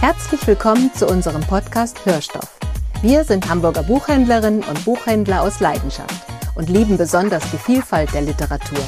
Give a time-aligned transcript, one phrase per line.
[0.00, 2.58] Herzlich willkommen zu unserem Podcast Hörstoff.
[3.02, 8.82] Wir sind Hamburger Buchhändlerinnen und Buchhändler aus Leidenschaft und lieben besonders die Vielfalt der Literatur.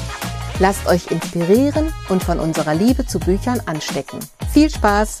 [0.59, 4.19] Lasst euch inspirieren und von unserer Liebe zu Büchern anstecken.
[4.51, 5.19] Viel Spaß!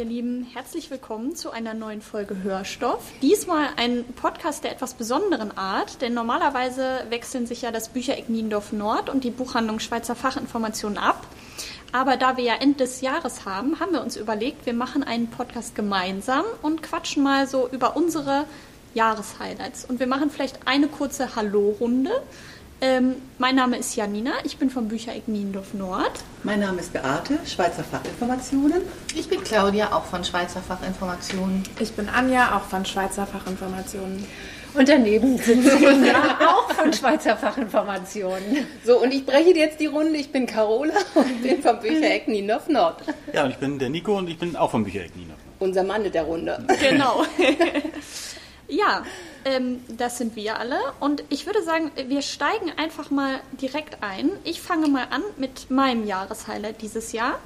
[0.00, 3.02] Ihr Lieben, herzlich willkommen zu einer neuen Folge Hörstoff.
[3.20, 8.72] Diesmal ein Podcast der etwas besonderen Art, denn normalerweise wechseln sich ja das Büchereck Niendorf
[8.72, 11.26] Nord und die Buchhandlung Schweizer Fachinformationen ab.
[11.92, 15.28] Aber da wir ja Ende des Jahres haben, haben wir uns überlegt, wir machen einen
[15.28, 18.46] Podcast gemeinsam und quatschen mal so über unsere
[18.94, 19.84] Jahreshighlights.
[19.84, 22.22] Und wir machen vielleicht eine kurze Hallo-Runde.
[22.82, 26.12] Ähm, mein Name ist Janina, ich bin vom Büchereck Niendorf Nord.
[26.44, 28.80] Mein Name ist Beate, Schweizer Fachinformationen.
[29.14, 31.62] Ich bin Claudia, auch von Schweizer Fachinformationen.
[31.78, 34.24] Ich bin Anja, auch von Schweizer Fachinformationen.
[34.72, 38.66] Und daneben sitzt Inga, auch von Schweizer Fachinformationen.
[38.82, 40.16] So, und ich breche jetzt die Runde.
[40.16, 43.02] Ich bin Carola und bin vom Büchereck Niendorf Nord.
[43.34, 45.56] Ja, und ich bin der Nico und ich bin auch vom Büchereck Niendorf Nord.
[45.58, 46.64] Unser Mann in der Runde.
[46.80, 47.26] Genau.
[48.68, 49.02] ja,
[49.44, 50.78] ähm, das sind wir alle.
[51.00, 54.30] Und ich würde sagen, wir steigen einfach mal direkt ein.
[54.44, 57.38] Ich fange mal an mit meinem Jahreshighlight dieses Jahr.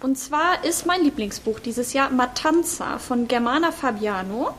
[0.00, 4.54] Und zwar ist mein Lieblingsbuch dieses Jahr Matanza von Germana Fabiano.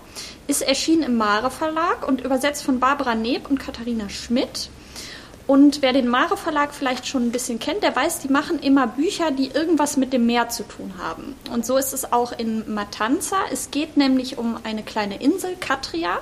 [0.47, 4.69] Ist erschienen im Mare Verlag und übersetzt von Barbara Neb und Katharina Schmidt.
[5.47, 8.87] Und wer den Mare Verlag vielleicht schon ein bisschen kennt, der weiß, die machen immer
[8.87, 11.35] Bücher, die irgendwas mit dem Meer zu tun haben.
[11.51, 13.37] Und so ist es auch in Matanza.
[13.51, 16.17] Es geht nämlich um eine kleine Insel, Katria.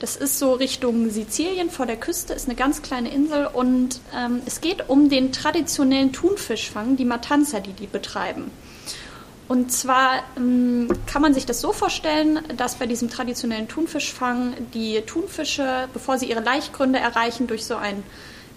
[0.00, 3.46] Das ist so Richtung Sizilien vor der Küste, ist eine ganz kleine Insel.
[3.46, 8.50] Und ähm, es geht um den traditionellen Thunfischfang, die Matanza, die die betreiben.
[9.48, 15.00] Und zwar ähm, kann man sich das so vorstellen, dass bei diesem traditionellen Thunfischfang die
[15.06, 18.02] Thunfische, bevor sie ihre Laichgründe erreichen, durch so ein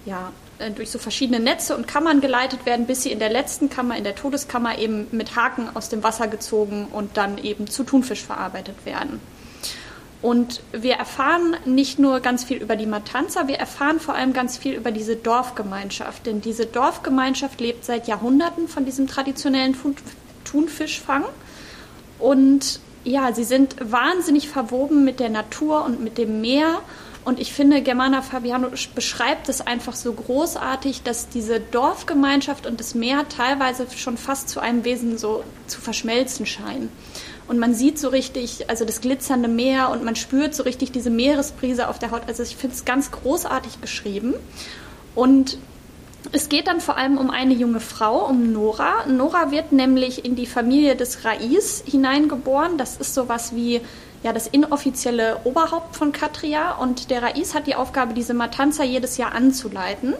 [0.05, 3.69] ja, äh, durch so verschiedene Netze und Kammern geleitet werden, bis sie in der letzten
[3.69, 7.83] Kammer, in der Todeskammer, eben mit Haken aus dem Wasser gezogen und dann eben zu
[7.83, 9.19] Thunfisch verarbeitet werden.
[10.21, 14.55] Und wir erfahren nicht nur ganz viel über die Matanza, wir erfahren vor allem ganz
[14.55, 16.27] viel über diese Dorfgemeinschaft.
[16.27, 19.75] Denn diese Dorfgemeinschaft lebt seit Jahrhunderten von diesem traditionellen
[20.45, 21.23] Thunfischfang.
[22.19, 26.81] Und ja, sie sind wahnsinnig verwoben mit der Natur und mit dem Meer
[27.23, 32.95] und ich finde, Germana Fabiano beschreibt es einfach so großartig, dass diese Dorfgemeinschaft und das
[32.95, 36.89] Meer teilweise schon fast zu einem Wesen so zu verschmelzen scheinen.
[37.47, 41.11] Und man sieht so richtig, also das glitzernde Meer und man spürt so richtig diese
[41.11, 42.23] Meeresbrise auf der Haut.
[42.27, 44.33] Also ich finde es ganz großartig geschrieben.
[45.13, 45.57] Und
[46.31, 49.05] es geht dann vor allem um eine junge Frau, um Nora.
[49.07, 52.77] Nora wird nämlich in die Familie des Rais hineingeboren.
[52.77, 53.81] Das ist sowas wie
[54.23, 59.17] ja, das inoffizielle Oberhaupt von Katria und der Rais hat die Aufgabe, diese Matanza jedes
[59.17, 60.13] Jahr anzuleiten.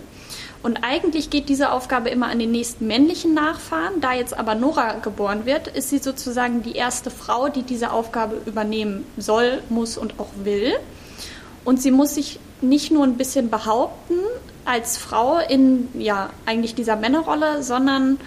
[0.63, 4.00] Und eigentlich geht diese Aufgabe immer an den nächsten männlichen Nachfahren.
[4.00, 8.41] Da jetzt aber Nora geboren wird, ist sie sozusagen die erste Frau, die diese Aufgabe
[8.45, 10.73] übernehmen soll, muss und auch will.
[11.66, 14.19] Und sie muss sich nicht nur ein bisschen behaupten
[14.66, 18.19] als Frau in ja eigentlich dieser Männerrolle, sondern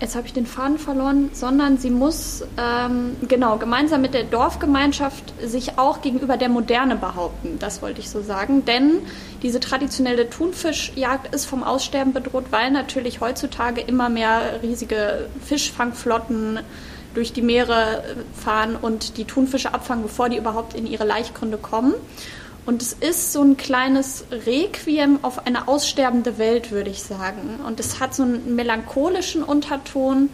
[0.00, 5.34] jetzt habe ich den Faden verloren, sondern sie muss ähm, genau gemeinsam mit der Dorfgemeinschaft
[5.42, 7.58] sich auch gegenüber der Moderne behaupten.
[7.58, 8.98] Das wollte ich so sagen, denn
[9.42, 16.60] diese traditionelle Thunfischjagd ist vom Aussterben bedroht, weil natürlich heutzutage immer mehr riesige Fischfangflotten
[17.14, 18.04] durch die Meere
[18.34, 21.94] fahren und die Thunfische abfangen, bevor die überhaupt in ihre Laichgründe kommen.
[22.66, 27.60] Und es ist so ein kleines Requiem auf eine aussterbende Welt, würde ich sagen.
[27.64, 30.30] Und es hat so einen melancholischen Unterton.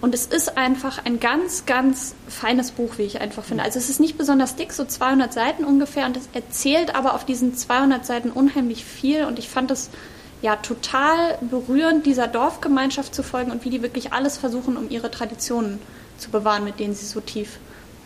[0.00, 3.64] Und es ist einfach ein ganz, ganz feines Buch, wie ich einfach finde.
[3.64, 6.06] Also es ist nicht besonders dick, so 200 Seiten ungefähr.
[6.06, 9.24] Und es erzählt aber auf diesen 200 Seiten unheimlich viel.
[9.24, 9.90] Und ich fand es
[10.40, 15.10] ja total berührend, dieser Dorfgemeinschaft zu folgen und wie die wirklich alles versuchen, um ihre
[15.10, 15.80] Traditionen
[16.18, 17.58] zu bewahren, mit denen sie so tief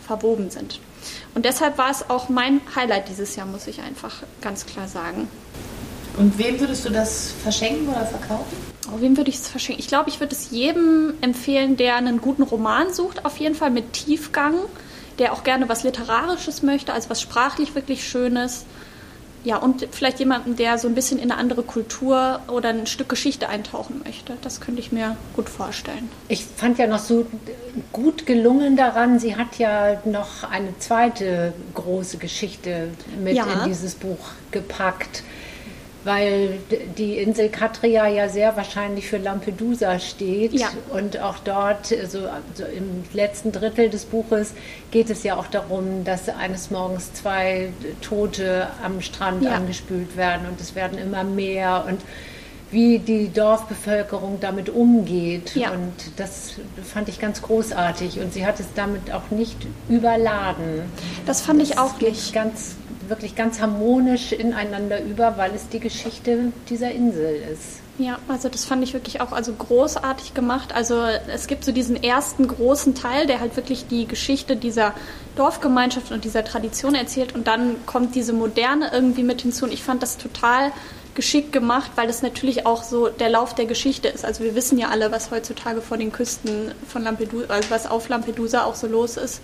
[0.07, 0.79] verwoben sind.
[1.35, 5.27] Und deshalb war es auch mein Highlight dieses Jahr, muss ich einfach ganz klar sagen.
[6.17, 8.57] Und wem würdest du das verschenken oder verkaufen?
[8.91, 9.79] Oh, wem würde ich es verschenken?
[9.79, 13.69] Ich glaube, ich würde es jedem empfehlen, der einen guten Roman sucht, auf jeden Fall
[13.69, 14.55] mit Tiefgang,
[15.19, 18.65] der auch gerne was Literarisches möchte, also was sprachlich wirklich Schönes
[19.47, 23.07] ja, und vielleicht jemanden, der so ein bisschen in eine andere Kultur oder ein Stück
[23.07, 24.33] Geschichte eintauchen möchte.
[24.41, 26.09] Das könnte ich mir gut vorstellen.
[26.27, 27.25] Ich fand ja noch so
[27.93, 32.89] gut gelungen daran, sie hat ja noch eine zweite große Geschichte
[33.23, 33.45] mit ja.
[33.45, 35.23] in dieses Buch gepackt
[36.07, 36.59] weil
[36.97, 40.53] die Insel Katria ja sehr wahrscheinlich für Lampedusa steht.
[40.53, 40.69] Ja.
[40.89, 44.53] Und auch dort, also, also, im letzten Drittel des Buches,
[44.89, 49.51] geht es ja auch darum, dass eines Morgens zwei Tote am Strand ja.
[49.51, 51.83] angespült werden und es werden immer mehr.
[51.85, 51.99] Und
[52.71, 55.55] wie die Dorfbevölkerung damit umgeht.
[55.55, 55.71] Ja.
[55.71, 58.19] Und das fand ich ganz großartig.
[58.19, 59.57] Und sie hat es damit auch nicht
[59.89, 60.81] überladen.
[61.25, 62.33] Das fand ich Es auch nicht.
[62.33, 62.75] ganz,
[63.09, 67.81] wirklich ganz harmonisch ineinander über, weil es die Geschichte dieser Insel ist.
[67.99, 70.73] Ja, also das fand ich wirklich auch also großartig gemacht.
[70.75, 74.93] Also es gibt so diesen ersten großen Teil, der halt wirklich die Geschichte dieser
[75.35, 79.83] Dorfgemeinschaft und dieser Tradition erzählt und dann kommt diese Moderne irgendwie mit hinzu und ich
[79.83, 80.71] fand das total
[81.15, 84.23] geschickt gemacht, weil das natürlich auch so der Lauf der Geschichte ist.
[84.23, 88.07] Also wir wissen ja alle, was heutzutage vor den Küsten von Lampedusa, also was auf
[88.07, 89.41] Lampedusa auch so los ist.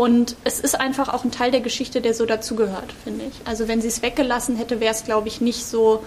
[0.00, 3.46] Und es ist einfach auch ein Teil der Geschichte, der so dazugehört, finde ich.
[3.46, 6.02] Also wenn sie es weggelassen hätte, wäre es, glaube ich, nicht so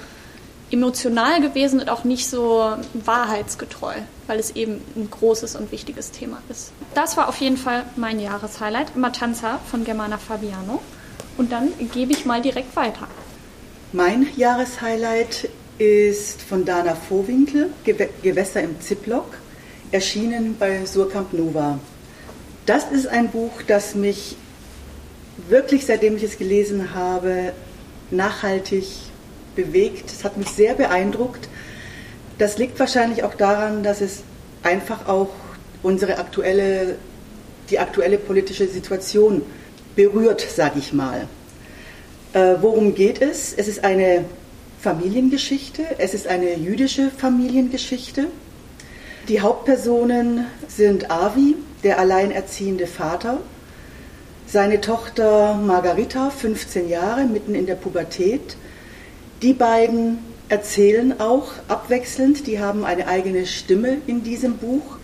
[0.72, 3.94] emotional gewesen und auch nicht so wahrheitsgetreu,
[4.26, 6.72] weil es eben ein großes und wichtiges Thema ist.
[6.96, 10.82] Das war auf jeden Fall mein Jahreshighlight, Matanza von Germana Fabiano.
[11.38, 13.08] Und dann gebe ich mal direkt weiter.
[13.92, 19.38] Mein Jahreshighlight ist von Dana Vohwinkel, Gew Gewässer im Ziplock,
[19.92, 21.78] erschienen bei Surkamp Nova.
[22.66, 24.38] Das ist ein Buch, das mich
[25.50, 27.52] wirklich, seitdem ich es gelesen habe,
[28.10, 28.86] nachhaltig
[29.56, 30.10] bewegt.
[30.10, 31.50] Es hat mich sehr beeindruckt.
[32.38, 34.24] Das liegt wahrscheinlich auch daran, dass es
[34.64, 35.30] einfach auch
[35.82, 36.96] unsere aktuelle,
[37.70, 39.42] die aktuelle politische Situation
[39.96, 41.28] berührt, sage ich mal.
[42.34, 43.54] Äh, worum geht es?
[43.54, 44.26] Es ist eine
[44.80, 48.28] Familiengeschichte, es ist eine jüdische Familiengeschichte.
[49.30, 53.40] Die Hauptpersonen sind Avi, der alleinerziehende Vater,
[54.48, 58.58] seine Tochter Margarita, 15 Jahre, mitten in der Pubertät.
[59.42, 64.98] Die beiden erzählen auch abwechselnd, die haben eine eigene Stimme in diesem Buch.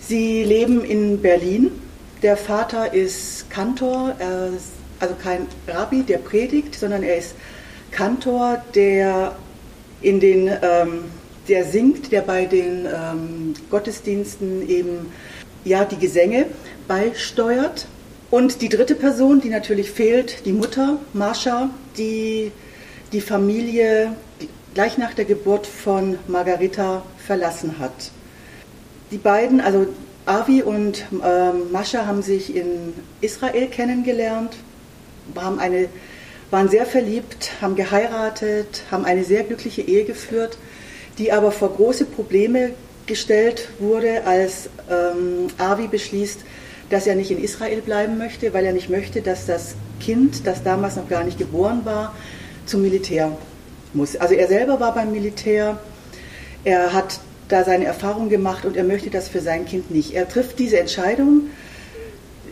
[0.00, 1.72] Sie leben in Berlin.
[2.22, 4.16] Der Vater ist Kantor,
[4.98, 7.34] also kein Rabbi, der predigt, sondern er ist
[7.90, 9.36] Kantor, der
[10.00, 11.04] in den, ähm,
[11.48, 15.12] der singt, der bei den ähm, Gottesdiensten eben
[15.64, 16.46] ja die Gesänge
[16.88, 17.86] beisteuert.
[18.30, 22.52] Und die dritte Person, die natürlich fehlt, die Mutter, Marsha, die
[23.12, 24.14] die Familie
[24.74, 28.12] gleich nach der Geburt von Margarita verlassen hat.
[29.10, 29.88] Die beiden, also
[30.26, 34.56] Avi und ähm, Mascha, haben sich in Israel kennengelernt,
[35.34, 35.88] haben eine,
[36.50, 40.56] waren sehr verliebt, haben geheiratet, haben eine sehr glückliche Ehe geführt,
[41.20, 42.70] die aber vor große Probleme
[43.06, 46.40] gestellt wurde, als ähm, Avi beschließt,
[46.88, 50.62] dass er nicht in Israel bleiben möchte, weil er nicht möchte, dass das Kind, das
[50.64, 52.14] damals noch gar nicht geboren war,
[52.64, 53.36] zum Militär
[53.92, 54.16] muss.
[54.16, 55.78] Also er selber war beim Militär,
[56.64, 60.14] er hat da seine Erfahrung gemacht und er möchte das für sein Kind nicht.
[60.14, 61.50] Er trifft diese Entscheidung,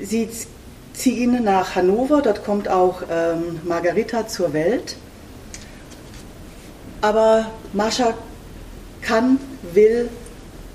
[0.02, 0.28] sie
[0.92, 4.96] ziehen nach Hannover, dort kommt auch ähm, Margarita zur Welt.
[7.00, 8.12] Aber Mascha
[9.08, 9.38] kann,
[9.72, 10.08] will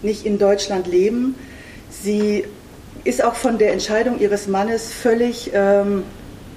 [0.02, 1.36] nicht in Deutschland leben.
[1.90, 2.46] Sie
[3.04, 6.04] ist auch von der Entscheidung ihres Mannes völlig ähm,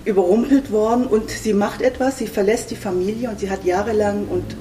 [0.05, 4.57] überrumpelt worden und sie macht etwas, sie verlässt die Familie und sie hat jahrelang und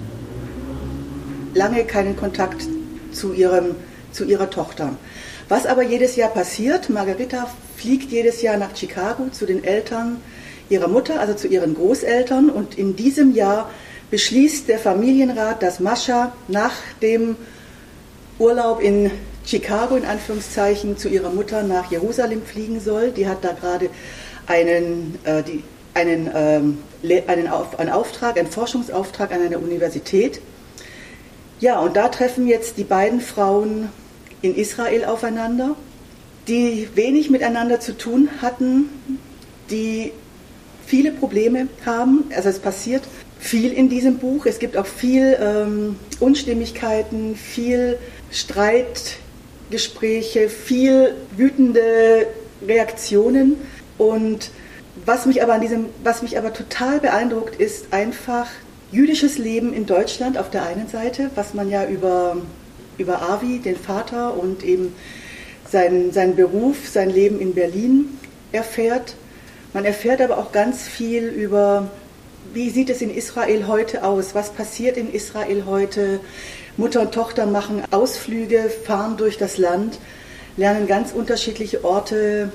[1.54, 2.68] lange keinen Kontakt
[3.12, 3.76] zu, ihrem,
[4.12, 4.98] zu ihrer Tochter.
[5.48, 7.48] Was aber jedes Jahr passiert, Margarita
[7.78, 10.18] fliegt jedes Jahr nach Chicago zu den Eltern
[10.70, 13.70] ihrer Mutter, also zu ihren Großeltern und in diesem Jahr
[14.12, 17.36] beschließt der Familienrat, dass Mascha nach dem
[18.40, 19.12] Urlaub in
[19.46, 23.12] Chicago in Anführungszeichen zu ihrer Mutter nach Jerusalem fliegen soll.
[23.12, 23.90] Die hat da gerade
[24.48, 25.64] einen, äh, die,
[25.94, 26.78] einen, ähm,
[27.28, 30.42] einen, Auf, einen Auftrag, einen Forschungsauftrag an einer Universität.
[31.60, 33.90] Ja, und da treffen jetzt die beiden Frauen
[34.42, 35.76] in Israel aufeinander,
[36.48, 38.90] die wenig miteinander zu tun hatten,
[39.72, 40.12] die
[40.86, 42.26] viele Probleme haben.
[42.36, 43.04] Also es passiert
[43.46, 44.48] viel in diesem Buch.
[44.48, 48.00] Es gibt auch viel ähm, Unstimmigkeiten, viel
[48.32, 52.26] Streitgespräche, viel wütende
[52.66, 53.58] Reaktionen.
[53.98, 54.52] Und
[55.06, 58.48] was mich aber an diesem, was mich aber total beeindruckt, ist einfach
[58.92, 62.38] jüdisches Leben in Deutschland auf der einen Seite, was man ja über,
[62.98, 64.96] über Avi, den Vater und eben
[65.70, 68.18] seinen, seinen Beruf, sein Leben in Berlin
[68.52, 69.14] erfährt.
[69.74, 71.90] Man erfährt aber auch ganz viel über,
[72.56, 76.22] wie sieht es in Israel heute aus, was passiert in Israel heute.
[76.78, 80.00] Mutter und Tochter machen Ausflüge, fahren durch das Land,
[80.56, 82.50] lernen ganz unterschiedliche Orte,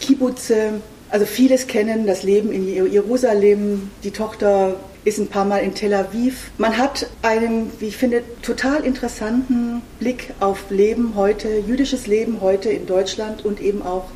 [0.00, 0.80] Kibbutze,
[1.10, 5.92] also vieles kennen, das Leben in Jerusalem, die Tochter ist ein paar Mal in Tel
[5.92, 6.50] Aviv.
[6.56, 12.70] Man hat einen, wie ich finde, total interessanten Blick auf Leben heute, jüdisches Leben heute
[12.70, 14.06] in Deutschland und eben auch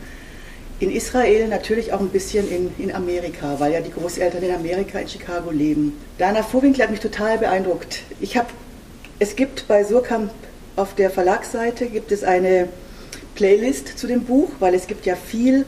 [0.79, 4.99] in Israel, natürlich auch ein bisschen in, in Amerika, weil ja die Großeltern in Amerika,
[4.99, 5.97] in Chicago leben.
[6.19, 8.03] Dana Vorwinkler hat mich total beeindruckt.
[8.21, 8.49] Ich habe
[9.19, 10.31] Es gibt bei Surkamp
[10.77, 12.69] auf der Verlagsseite gibt es eine
[13.35, 15.65] Playlist zu dem Buch, weil es gibt ja viel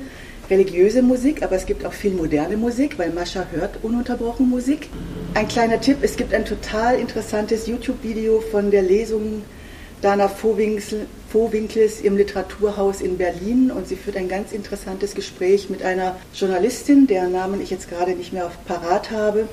[0.50, 4.90] religiöse Musik, aber es gibt auch viel moderne Musik, weil Mascha hört ununterbrochen Musik.
[5.32, 9.42] Ein kleiner Tipp, es gibt ein total interessantes YouTube-Video von der Lesung
[10.02, 10.28] Dana
[11.30, 17.06] Vohwinkels im Literaturhaus in Berlin und sie führt ein ganz interessantes Gespräch mit einer Journalistin,
[17.06, 19.46] deren Namen ich jetzt gerade nicht mehr auf parat habe.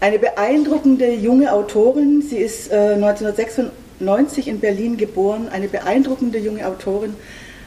[0.00, 7.14] Eine beeindruckende junge Autorin, sie ist äh, 1996 in Berlin geboren, eine beeindruckende junge Autorin,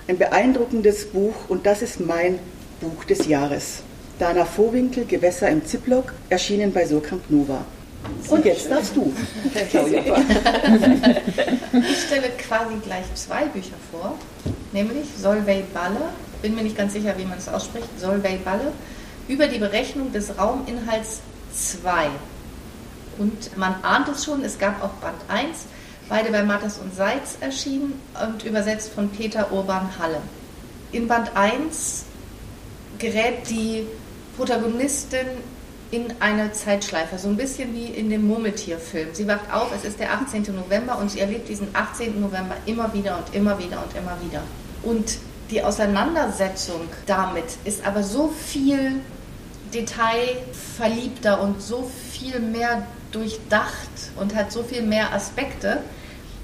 [0.07, 2.39] ein beeindruckendes Buch und das ist mein
[2.81, 3.83] Buch des Jahres.
[4.17, 7.63] Dana Vohwinkel, Gewässer im Ziplock, erschienen bei Surkamp Nova.
[8.29, 9.11] Und jetzt darfst du.
[9.53, 9.69] ich
[12.05, 14.17] stelle quasi gleich zwei Bücher vor,
[14.71, 16.09] nämlich Solveig Balle,
[16.41, 18.71] bin mir nicht ganz sicher, wie man es ausspricht, Solveig Balle,
[19.27, 21.21] über die Berechnung des Rauminhalts
[21.53, 22.09] 2.
[23.17, 25.65] Und man ahnt es schon, es gab auch Band 1,
[26.07, 30.21] beide bei Mattes und Seitz erschienen und übersetzt von Peter Urban Halle.
[30.91, 32.05] In Band 1
[32.97, 33.85] gerät die
[34.37, 35.27] Protagonistin
[35.91, 39.09] in eine Zeitschleife, so ein bisschen wie in dem Murmeltierfilm.
[39.13, 40.43] Sie wacht auf, es ist der 18.
[40.55, 42.19] November und sie erlebt diesen 18.
[42.21, 44.43] November immer wieder und immer wieder und immer wieder.
[44.83, 45.17] Und
[45.49, 49.01] die Auseinandersetzung damit ist aber so viel
[49.73, 55.81] detailverliebter und so viel mehr durchdacht und hat so viel mehr Aspekte,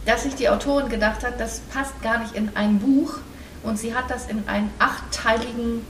[0.07, 3.19] dass sich die Autorin gedacht hat, das passt gar nicht in ein Buch
[3.61, 5.85] und sie hat das in einen achtteiligen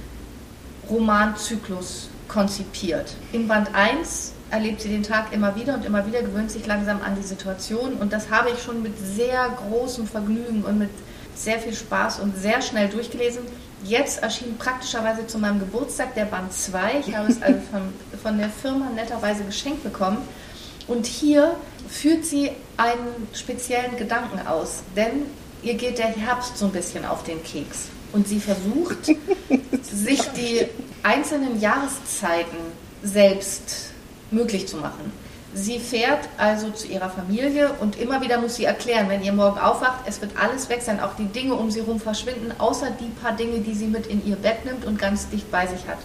[0.90, 3.16] Romanzyklus konzipiert.
[3.32, 7.02] In Band 1 erlebt sie den Tag immer wieder und immer wieder, gewöhnt sich langsam
[7.02, 10.90] an die Situation und das habe ich schon mit sehr großem Vergnügen und mit
[11.34, 13.44] sehr viel Spaß und sehr schnell durchgelesen.
[13.86, 17.04] Jetzt erschien praktischerweise zu meinem Geburtstag der Band 2.
[17.08, 17.82] Ich habe es also von,
[18.22, 20.18] von der Firma netterweise geschenkt bekommen.
[20.88, 21.56] Und hier
[21.90, 25.24] führt sie einen speziellen Gedanken aus, denn
[25.64, 27.90] ihr geht der Herbst so ein bisschen auf den Keks.
[28.16, 29.06] Und sie versucht,
[29.84, 30.66] sich die
[31.04, 32.58] einzelnen Jahreszeiten
[33.04, 33.90] selbst
[34.32, 35.12] möglich zu machen.
[35.54, 39.60] Sie fährt also zu ihrer Familie und immer wieder muss sie erklären, wenn ihr morgen
[39.60, 43.10] aufwacht, es wird alles weg sein, auch die Dinge um sie herum verschwinden, außer die
[43.22, 45.98] paar Dinge, die sie mit in ihr Bett nimmt und ganz dicht bei sich hat.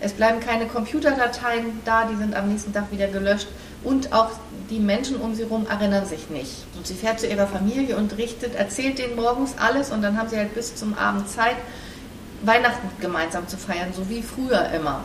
[0.00, 3.46] Es bleiben keine Computerdateien da, die sind am nächsten Tag wieder gelöscht
[3.84, 4.30] und auch
[4.70, 6.64] die Menschen um sie herum erinnern sich nicht.
[6.76, 10.28] Und sie fährt zu ihrer Familie und richtet, erzählt denen morgens alles und dann haben
[10.28, 11.56] sie halt bis zum Abend Zeit,
[12.44, 15.04] Weihnachten gemeinsam zu feiern, so wie früher immer.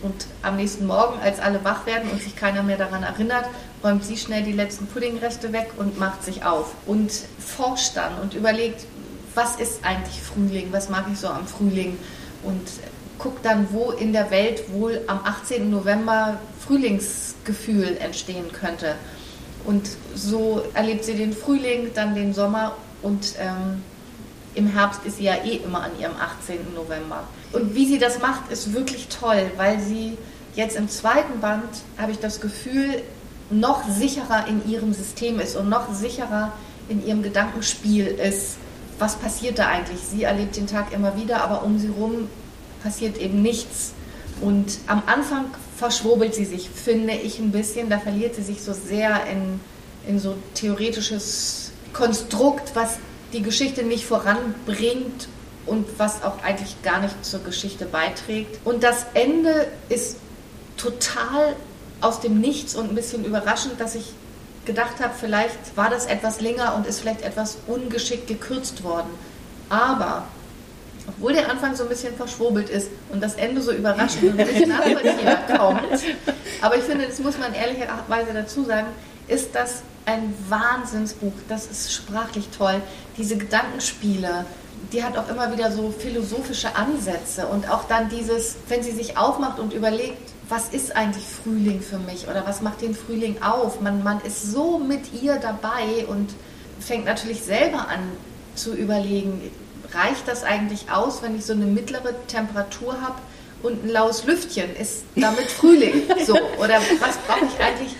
[0.00, 3.46] Und am nächsten Morgen, als alle wach werden und sich keiner mehr daran erinnert,
[3.82, 8.34] räumt sie schnell die letzten Puddingreste weg und macht sich auf und forscht dann und
[8.34, 8.86] überlegt,
[9.34, 11.98] was ist eigentlich Frühling, was mag ich so am Frühling
[12.44, 12.62] und
[13.18, 15.70] guckt dann, wo in der Welt wohl am 18.
[15.70, 18.94] November Frühlingsgefühl entstehen könnte.
[19.64, 23.82] Und so erlebt sie den Frühling, dann den Sommer und ähm,
[24.54, 26.74] im Herbst ist sie ja eh immer an ihrem 18.
[26.74, 27.24] November.
[27.52, 30.18] Und wie sie das macht, ist wirklich toll, weil sie
[30.54, 33.02] jetzt im zweiten Band, habe ich das Gefühl,
[33.50, 36.52] noch sicherer in ihrem System ist und noch sicherer
[36.88, 38.56] in ihrem Gedankenspiel ist.
[38.98, 40.00] Was passiert da eigentlich?
[40.00, 42.28] Sie erlebt den Tag immer wieder, aber um sie herum
[42.82, 43.92] passiert eben nichts.
[44.40, 45.46] Und am Anfang
[45.78, 47.88] verschwurbelt sie sich, finde ich ein bisschen.
[47.88, 49.60] Da verliert sie sich so sehr in,
[50.06, 52.98] in so theoretisches Konstrukt, was
[53.32, 55.28] die Geschichte nicht voranbringt
[55.66, 58.58] und was auch eigentlich gar nicht zur Geschichte beiträgt.
[58.64, 60.16] Und das Ende ist
[60.76, 61.56] total
[62.00, 64.12] aus dem Nichts und ein bisschen überraschend, dass ich
[64.64, 69.10] gedacht habe, vielleicht war das etwas länger und ist vielleicht etwas ungeschickt gekürzt worden.
[69.68, 70.24] Aber
[71.08, 74.66] obwohl der Anfang so ein bisschen verschwurbelt ist und das Ende so überraschend und nicht
[74.66, 76.04] nachvollziehbar kommt,
[76.60, 78.88] aber ich finde, das muss man ehrlicherweise dazu sagen,
[79.26, 81.32] ist das ein Wahnsinnsbuch.
[81.48, 82.80] Das ist sprachlich toll.
[83.16, 84.46] Diese Gedankenspiele,
[84.92, 89.18] die hat auch immer wieder so philosophische Ansätze und auch dann dieses, wenn sie sich
[89.18, 93.82] aufmacht und überlegt, was ist eigentlich Frühling für mich oder was macht den Frühling auf?
[93.82, 96.30] Man, man ist so mit ihr dabei und
[96.80, 98.00] fängt natürlich selber an
[98.54, 99.42] zu überlegen,
[99.92, 103.16] reicht das eigentlich aus, wenn ich so eine mittlere Temperatur habe
[103.62, 104.74] und ein laues Lüftchen?
[104.76, 106.38] Ist damit Frühling so?
[106.58, 107.94] Oder was brauche ich eigentlich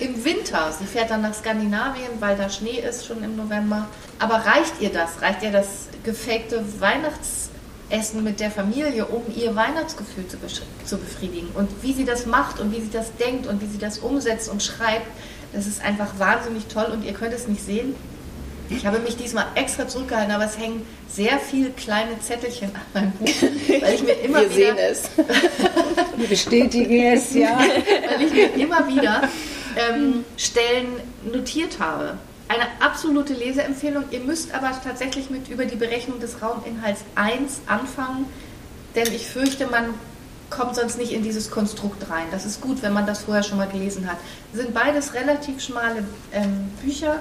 [0.00, 0.72] im Winter.
[0.78, 3.86] Sie fährt dann nach Skandinavien, weil da Schnee ist schon im November.
[4.18, 5.20] Aber reicht ihr das?
[5.20, 10.36] Reicht ihr das gefakte Weihnachtsessen mit der Familie, um ihr Weihnachtsgefühl zu,
[10.84, 11.48] zu befriedigen?
[11.54, 14.48] Und wie sie das macht und wie sie das denkt und wie sie das umsetzt
[14.48, 15.06] und schreibt,
[15.52, 17.94] das ist einfach wahnsinnig toll und ihr könnt es nicht sehen.
[18.70, 23.12] Ich habe mich diesmal extra zurückgehalten, aber es hängen sehr viele kleine Zettelchen an meinem
[23.12, 24.54] Buch, weil ich mir immer Wir wieder...
[24.54, 25.10] sehen es.
[26.16, 27.58] Wir bestätigen es, ja.
[27.58, 29.22] weil ich mir immer wieder
[29.76, 31.00] ähm, Stellen
[31.32, 32.18] notiert habe.
[32.48, 34.04] eine absolute Leseempfehlung.
[34.10, 38.26] Ihr müsst aber tatsächlich mit über die Berechnung des Rauminhalts 1 anfangen,
[38.94, 39.94] denn ich fürchte, man
[40.50, 42.26] kommt sonst nicht in dieses Konstrukt rein.
[42.30, 44.16] Das ist gut, wenn man das vorher schon mal gelesen hat.
[44.52, 47.20] Sind beides relativ schmale ähm, Bücher.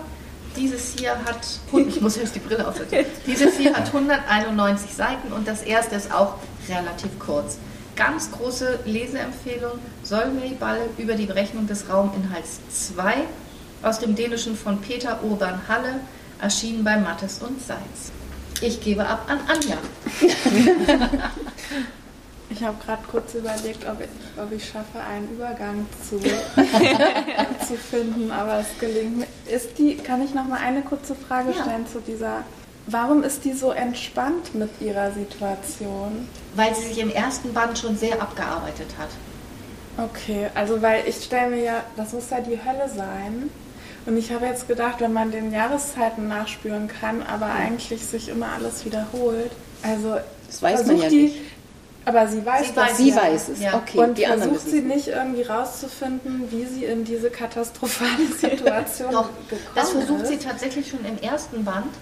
[0.57, 1.47] Dieses hier hat,
[1.87, 6.11] ich muss jetzt die Brille aufsetzen, dieses hier hat 191 Seiten und das erste ist
[6.11, 6.35] auch
[6.67, 7.57] relativ kurz.
[7.95, 12.59] Ganz große Leseempfehlung, Solveig Ball über die Berechnung des Rauminhalts
[12.95, 13.15] 2
[13.83, 15.99] aus dem Dänischen von Peter Urban Halle,
[16.41, 18.11] erschienen bei Mattes und Seitz.
[18.61, 19.77] Ich gebe ab an Anja.
[22.49, 26.17] Ich habe gerade kurz überlegt, ob ich, ob ich schaffe, einen Übergang zu,
[27.67, 29.27] zu finden, aber es gelingt mir.
[29.45, 31.91] Ist die, kann ich noch mal eine kurze Frage stellen ja.
[31.91, 32.43] zu dieser
[32.89, 36.29] Warum ist die so entspannt mit ihrer Situation?
[36.55, 39.09] Weil sie sich im ersten Band schon sehr abgearbeitet hat.
[39.97, 43.49] Okay, also weil ich stelle mir ja, das muss ja die Hölle sein.
[44.05, 47.55] Und ich habe jetzt gedacht, wenn man den Jahreszeiten nachspüren kann, aber ja.
[47.55, 49.51] eigentlich sich immer alles wiederholt.
[49.83, 50.15] Also
[50.47, 51.41] das weiß man ja die, nicht.
[52.07, 53.15] Aber sie weiß, sie weiß, sie ja.
[53.17, 53.61] weiß es.
[53.61, 53.75] Ja.
[53.75, 59.29] Okay, und die versucht sie nicht irgendwie rauszufinden, wie sie in diese katastrophale Situation Doch,
[59.49, 60.29] gekommen das versucht ist.
[60.29, 61.93] sie tatsächlich schon im ersten Band.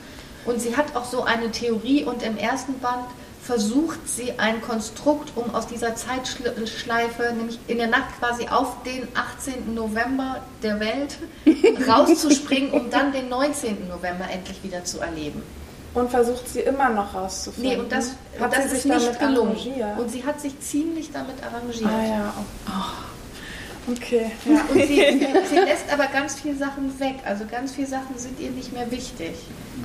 [0.46, 3.08] Und sie hat auch so eine Theorie und im ersten Band
[3.42, 9.08] versucht sie ein Konstrukt, um aus dieser Zeitschleife, nämlich in der Nacht quasi auf den
[9.16, 9.74] 18.
[9.74, 11.18] November der Welt
[11.88, 13.88] rauszuspringen, um dann den 19.
[13.88, 15.42] November endlich wieder zu erleben.
[15.96, 17.72] Und versucht sie immer noch rauszufinden.
[17.72, 19.56] Nee, und das, hat das ist nicht gelungen.
[19.56, 19.98] Arrangiert?
[19.98, 21.90] Und sie hat sich ziemlich damit arrangiert.
[21.90, 22.34] Ah ja.
[22.68, 23.92] Oh.
[23.94, 24.32] Okay.
[24.46, 24.62] Ja.
[24.70, 27.16] Und sie, sie, lässt aber ganz viele Sachen weg.
[27.26, 29.36] Also ganz viele Sachen sind ihr nicht mehr wichtig.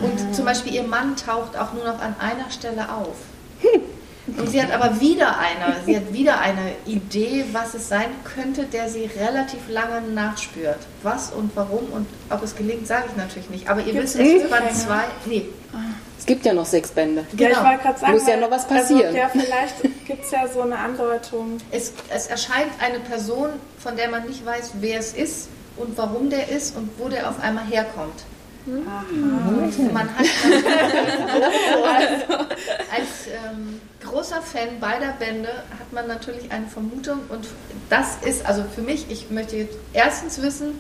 [0.01, 0.33] Und mhm.
[0.33, 3.17] zum Beispiel ihr Mann taucht auch nur noch an einer Stelle auf.
[4.39, 8.65] Und sie hat aber wieder eine, sie hat wieder eine Idee, was es sein könnte,
[8.65, 10.79] der sie relativ lange nachspürt.
[11.03, 13.69] Was und warum und ob es gelingt, sage ich natürlich nicht.
[13.69, 15.05] Aber ihr Gibt's wisst, es Band zwei.
[15.27, 15.49] Nee.
[16.19, 17.25] Es gibt ja noch sechs Bände.
[17.33, 17.61] Ja, genau.
[17.61, 19.07] ich wollte gerade sagen, muss ja noch was passieren.
[19.07, 21.57] Also, ja, vielleicht gibt es ja so eine Andeutung.
[21.71, 26.29] Es, es erscheint eine Person, von der man nicht weiß, wer es ist und warum
[26.29, 28.25] der ist und wo der auf einmal herkommt.
[28.67, 29.93] Aha.
[29.93, 30.27] Man hat
[31.97, 32.35] also,
[32.91, 37.47] als ähm, großer Fan beider Bände hat man natürlich eine Vermutung und
[37.89, 40.73] das ist also für mich, ich möchte jetzt erstens wissen,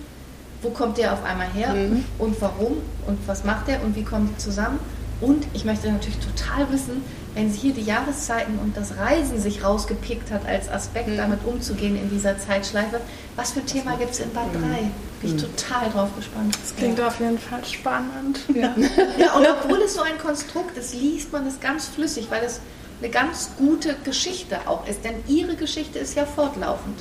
[0.62, 2.04] wo kommt der auf einmal her mhm.
[2.18, 4.78] und warum und was macht er und wie kommen die zusammen
[5.20, 7.02] und ich möchte natürlich total wissen,
[7.34, 11.16] wenn sie hier die Jahreszeiten und das Reisen sich rausgepickt hat als Aspekt, mhm.
[11.16, 13.00] damit umzugehen in dieser Zeitschleife,
[13.36, 14.58] was für ein Thema gibt es in Band 3?
[14.58, 14.64] Mhm.
[14.64, 14.90] Bin
[15.22, 15.38] ich mhm.
[15.38, 16.56] total drauf gespannt.
[16.60, 17.06] Das klingt ja.
[17.06, 18.40] auf jeden Fall spannend.
[18.54, 18.74] Ja.
[19.18, 22.60] ja, und obwohl es so ein Konstrukt ist, liest man es ganz flüssig, weil es
[23.00, 25.04] eine ganz gute Geschichte auch ist.
[25.04, 27.00] Denn ihre Geschichte ist ja fortlaufend.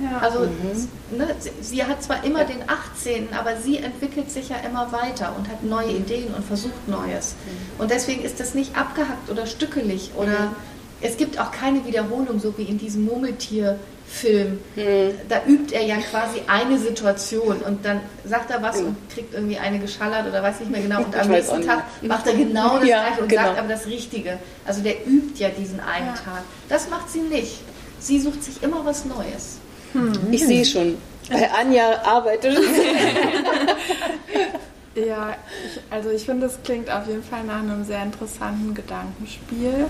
[0.00, 0.18] Ja.
[0.18, 1.18] Also mhm.
[1.18, 2.46] ne, sie, sie, hat zwar immer ja.
[2.46, 5.96] den 18., aber sie entwickelt sich ja immer weiter und hat neue mhm.
[5.96, 7.34] Ideen und versucht Neues.
[7.34, 7.82] Mhm.
[7.82, 10.56] Und deswegen ist das nicht abgehackt oder stückelig oder mhm.
[11.00, 14.58] es gibt auch keine Wiederholung, so wie in diesem Murmeltier-Film.
[14.76, 15.10] Mhm.
[15.28, 19.58] Da übt er ja quasi eine Situation und dann sagt er was und kriegt irgendwie
[19.58, 21.02] eine geschallert oder weiß nicht mehr genau.
[21.02, 23.42] Und am nächsten Tag macht er genau das ja, Gleiche und genau.
[23.42, 24.38] sagt aber das Richtige.
[24.64, 26.12] Also der übt ja diesen einen ja.
[26.12, 26.42] Tag.
[26.68, 27.62] Das macht sie nicht.
[28.00, 29.58] Sie sucht sich immer was Neues.
[29.92, 30.12] Hm.
[30.30, 30.96] Ich sehe schon.
[31.30, 32.56] Bei Anja arbeitet.
[34.94, 39.86] ja, ich, also ich finde, es klingt auf jeden Fall nach einem sehr interessanten Gedankenspiel.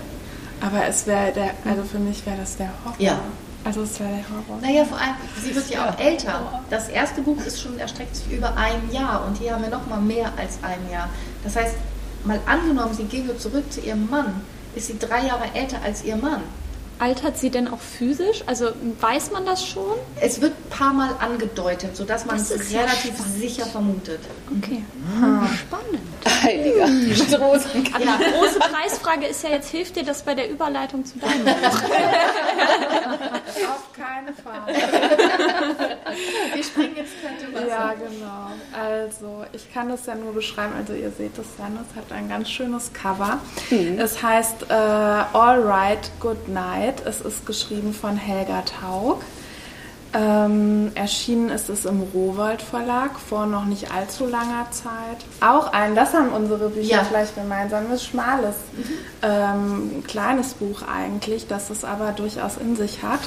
[0.61, 2.95] Aber es wäre der, also für mich wäre das der Horror.
[2.99, 3.19] Ja.
[3.63, 4.61] Also es wäre der Horror.
[4.61, 6.61] Naja, vor allem, sie wird ja auch älter.
[6.69, 9.87] Das erste Buch ist schon, erstreckt sich über ein Jahr und hier haben wir noch
[9.87, 11.09] mal mehr als ein Jahr.
[11.43, 11.75] Das heißt,
[12.23, 14.41] mal angenommen, sie ginge zurück zu ihrem Mann,
[14.75, 16.41] ist sie drei Jahre älter als ihr Mann.
[16.99, 18.43] Altert sie denn auch physisch?
[18.45, 19.95] Also weiß man das schon?
[20.19, 24.19] Es wird ein paar Mal angedeutet, sodass man es relativ ja sicher vermutet.
[24.57, 24.83] Okay.
[25.17, 25.47] Hm.
[25.57, 25.99] Spannend.
[26.43, 26.83] Heiliger.
[26.83, 28.17] Aber ja.
[28.17, 31.47] die große Preisfrage ist ja jetzt, hilft dir das bei der Überleitung zu deinem?
[33.69, 34.67] Auf keinen Fall.
[36.53, 37.68] Wir springen jetzt kalte Wasser.
[37.79, 38.51] Ja, genau.
[38.73, 40.73] Also, ich kann das ja nur beschreiben.
[40.77, 43.39] Also, ihr seht es dann, es hat ein ganz schönes Cover.
[43.69, 43.99] Mhm.
[43.99, 47.03] Es heißt äh, All Right, Good Night.
[47.05, 49.21] Es ist geschrieben von Helga Taug.
[50.11, 55.23] Ähm, erschienen ist es im Rowold Verlag vor noch nicht allzu langer Zeit.
[55.39, 57.03] Auch ein, das haben unsere Bücher ja.
[57.03, 58.83] vielleicht gemeinsam, ein schmales, mhm.
[59.21, 63.19] ähm, kleines Buch eigentlich, das es aber durchaus in sich hat.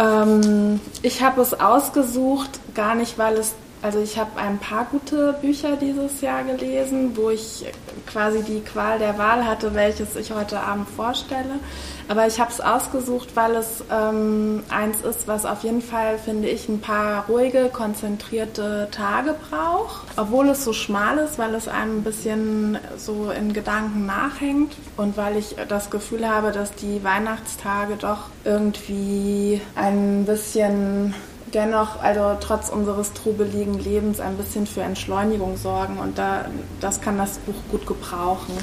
[0.00, 5.32] Ähm, ich habe es ausgesucht, gar nicht, weil es Also ich habe ein paar gute
[5.40, 7.64] Bücher dieses Jahr gelesen, wo ich
[8.06, 11.58] quasi die Qual der Wahl hatte, welches ich heute Abend vorstelle.
[12.06, 16.48] Aber ich habe es ausgesucht, weil es ähm, eins ist, was auf jeden Fall, finde
[16.48, 20.08] ich, ein paar ruhige, konzentrierte Tage braucht.
[20.16, 25.16] Obwohl es so schmal ist, weil es einem ein bisschen so in Gedanken nachhängt und
[25.16, 31.14] weil ich das Gefühl habe, dass die Weihnachtstage doch irgendwie ein bisschen
[31.50, 36.46] dennoch, also trotz unseres trubeligen Lebens, ein bisschen für Entschleunigung sorgen und da,
[36.80, 38.54] das kann das Buch gut gebrauchen.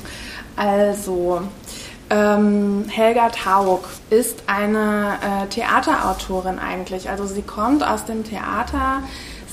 [0.55, 1.41] Also,
[2.09, 7.09] ähm, Helga Taug ist eine äh, Theaterautorin eigentlich.
[7.09, 9.03] Also sie kommt aus dem Theater,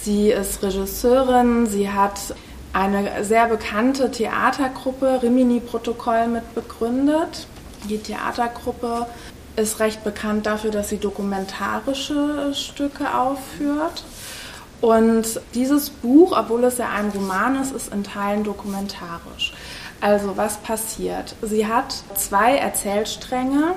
[0.00, 2.20] sie ist Regisseurin, sie hat
[2.72, 7.46] eine sehr bekannte Theatergruppe, Rimini-Protokoll, mit begründet.
[7.88, 9.06] Die Theatergruppe
[9.56, 14.04] ist recht bekannt dafür, dass sie dokumentarische Stücke aufführt.
[14.80, 19.54] Und dieses Buch, obwohl es ja ein Roman ist, ist in Teilen dokumentarisch.
[20.00, 21.34] Also was passiert?
[21.40, 23.74] Sie hat zwei Erzählstränge,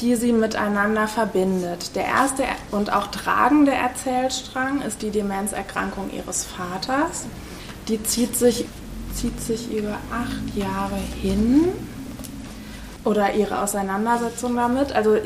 [0.00, 1.96] die sie miteinander verbindet.
[1.96, 7.24] Der erste und auch tragende Erzählstrang ist die Demenzerkrankung ihres Vaters.
[7.88, 8.66] Die zieht sich,
[9.14, 11.72] zieht sich über acht Jahre hin
[13.06, 14.92] oder ihre Auseinandersetzung damit.
[14.92, 15.16] Also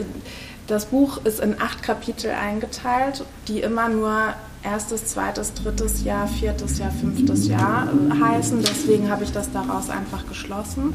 [0.66, 6.78] das Buch ist in acht Kapitel eingeteilt, die immer nur erstes, zweites, drittes Jahr, viertes
[6.78, 7.88] Jahr, fünftes Jahr
[8.20, 8.62] heißen.
[8.62, 10.94] Deswegen habe ich das daraus einfach geschlossen.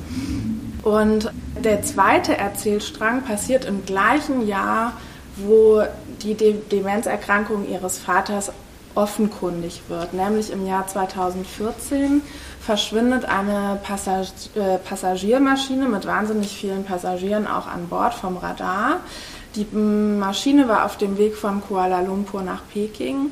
[0.83, 1.31] Und
[1.63, 4.93] der zweite Erzählstrang passiert im gleichen Jahr,
[5.37, 5.83] wo
[6.21, 8.51] die Demenzerkrankung ihres Vaters
[8.93, 12.21] offenkundig wird, nämlich im Jahr 2014
[12.65, 19.01] verschwindet eine Passag äh, Passagiermaschine mit wahnsinnig vielen Passagieren auch an Bord vom Radar.
[19.55, 23.31] Die Maschine war auf dem Weg von Kuala Lumpur nach Peking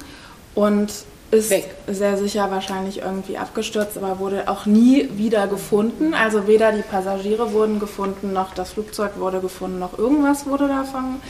[0.56, 0.92] und
[1.32, 1.66] ist Weg.
[1.88, 6.14] sehr sicher wahrscheinlich irgendwie abgestürzt, aber wurde auch nie wieder gefunden.
[6.14, 11.22] Also weder die Passagiere wurden gefunden, noch das Flugzeug wurde gefunden, noch irgendwas wurde davon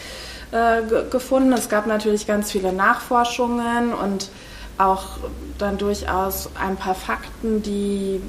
[0.52, 1.54] äh, gefunden.
[1.54, 4.30] Es gab natürlich ganz viele Nachforschungen und
[4.78, 5.04] auch
[5.58, 8.22] dann durchaus ein paar Fakten, die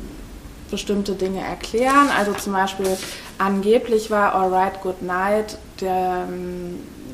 [0.70, 2.08] bestimmte Dinge erklären.
[2.16, 2.96] Also zum Beispiel
[3.38, 6.26] angeblich war Alright Good Night der,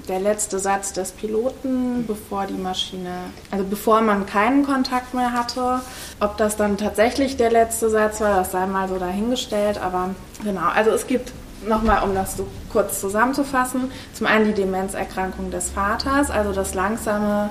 [0.09, 3.13] der letzte Satz des Piloten, bevor die Maschine,
[3.51, 5.81] also bevor man keinen Kontakt mehr hatte.
[6.21, 9.79] Ob das dann tatsächlich der letzte Satz war, das sei mal so dahingestellt.
[9.79, 10.11] Aber
[10.43, 11.33] genau, also es gibt
[11.67, 17.51] nochmal, um das so kurz zusammenzufassen, zum einen die Demenzerkrankung des Vaters, also das langsame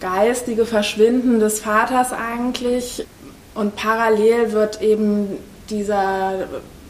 [0.00, 3.06] geistige Verschwinden des Vaters eigentlich.
[3.54, 6.48] Und parallel wird eben dieser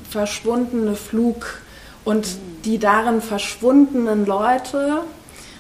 [0.09, 1.61] verschwundene Flug
[2.05, 2.27] und
[2.65, 5.03] die darin verschwundenen Leute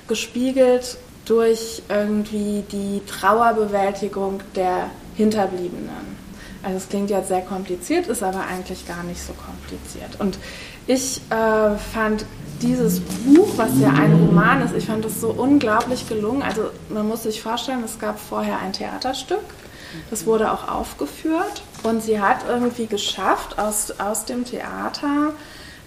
[0.09, 6.19] gespiegelt durch irgendwie die Trauerbewältigung der Hinterbliebenen.
[6.63, 10.19] Also es klingt jetzt sehr kompliziert, ist aber eigentlich gar nicht so kompliziert.
[10.19, 10.39] Und
[10.87, 12.25] ich äh, fand
[12.63, 16.43] dieses Buch, was ja ein Roman ist, ich fand es so unglaublich gelungen.
[16.43, 19.45] Also man muss sich vorstellen, es gab vorher ein Theaterstück,
[20.11, 25.35] das wurde auch aufgeführt und sie hat irgendwie geschafft, aus, aus dem Theater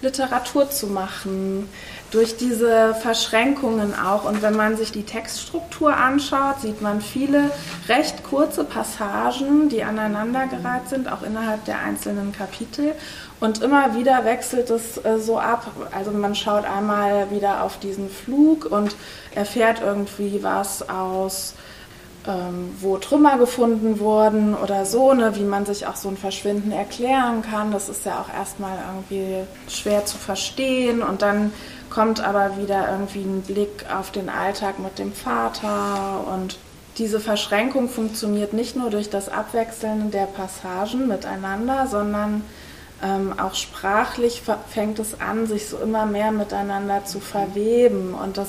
[0.02, 1.68] Literatur zu machen,
[2.14, 4.24] durch diese Verschränkungen auch.
[4.24, 7.50] Und wenn man sich die Textstruktur anschaut, sieht man viele
[7.88, 12.92] recht kurze Passagen, die aneinandergereiht sind, auch innerhalb der einzelnen Kapitel.
[13.40, 15.72] Und immer wieder wechselt es äh, so ab.
[15.90, 18.94] Also man schaut einmal wieder auf diesen Flug und
[19.34, 21.54] erfährt irgendwie was aus
[22.26, 26.72] ähm, wo Trümmer gefunden wurden oder so, ne, wie man sich auch so ein Verschwinden
[26.72, 27.70] erklären kann.
[27.70, 31.52] Das ist ja auch erstmal irgendwie schwer zu verstehen und dann
[31.94, 36.58] kommt aber wieder irgendwie ein Blick auf den Alltag mit dem Vater und
[36.98, 42.44] diese Verschränkung funktioniert nicht nur durch das Abwechseln der Passagen miteinander, sondern
[43.02, 48.14] ähm, auch sprachlich fängt es an, sich so immer mehr miteinander zu verweben.
[48.14, 48.48] Und das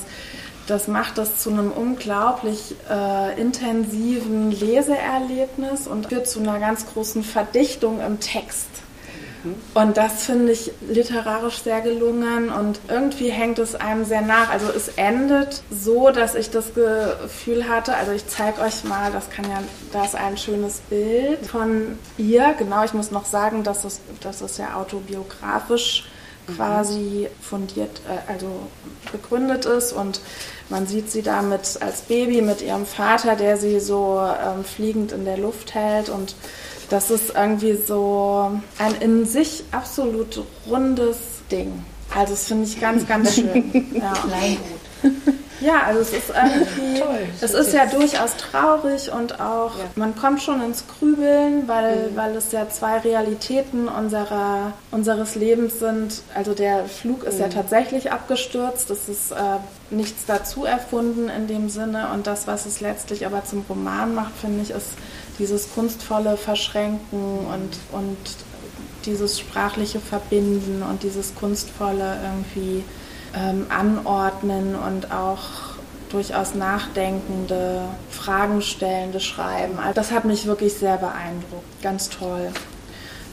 [0.67, 7.23] das macht das zu einem unglaublich äh, intensiven Leseerlebnis und führt zu einer ganz großen
[7.23, 8.67] Verdichtung im Text.
[9.73, 14.49] Und das finde ich literarisch sehr gelungen und irgendwie hängt es einem sehr nach.
[14.49, 19.29] Also es endet so, dass ich das Gefühl hatte, also ich zeige euch mal, das
[19.29, 22.55] kann ja, da ist ein schönes Bild von ihr.
[22.57, 26.05] Genau, ich muss noch sagen, dass es, dass es ja autobiografisch
[26.47, 26.55] mhm.
[26.55, 28.47] quasi fundiert, äh, also
[29.11, 30.19] begründet ist und
[30.69, 35.11] man sieht sie da mit, als Baby mit ihrem Vater, der sie so ähm, fliegend
[35.11, 36.09] in der Luft hält.
[36.09, 36.35] Und
[36.89, 41.17] das ist irgendwie so ein in sich absolut rundes
[41.51, 41.83] Ding.
[42.13, 43.91] Also das finde ich ganz, ganz schön.
[43.95, 44.13] Ja.
[44.13, 44.79] Kleingut.
[45.61, 49.85] Ja, also es ist irgendwie, Toll, es ist ja durchaus traurig und auch, ja.
[49.95, 52.15] man kommt schon ins Grübeln, weil, mhm.
[52.15, 56.21] weil es ja zwei Realitäten unserer, unseres Lebens sind.
[56.33, 57.41] Also der Flug ist mhm.
[57.41, 59.35] ja tatsächlich abgestürzt, es ist äh,
[59.89, 64.35] nichts dazu erfunden in dem Sinne und das, was es letztlich aber zum Roman macht,
[64.39, 64.89] finde ich, ist
[65.39, 68.17] dieses kunstvolle Verschränken und, und
[69.05, 72.83] dieses sprachliche Verbinden und dieses kunstvolle irgendwie
[73.35, 75.75] ähm, anordnen und auch
[76.09, 79.77] durchaus nachdenkende, Fragen stellende Schreiben.
[79.79, 81.81] Also das hat mich wirklich sehr beeindruckt.
[81.81, 82.51] Ganz toll.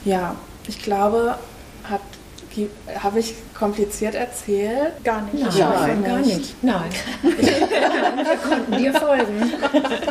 [0.05, 0.35] Ja,
[0.67, 1.37] ich glaube,
[2.99, 5.03] habe ich kompliziert erzählt?
[5.03, 5.43] Gar nicht.
[5.43, 6.63] Nein, Nein gar nicht.
[6.63, 6.89] Nein.
[7.21, 9.53] wir konnten dir folgen.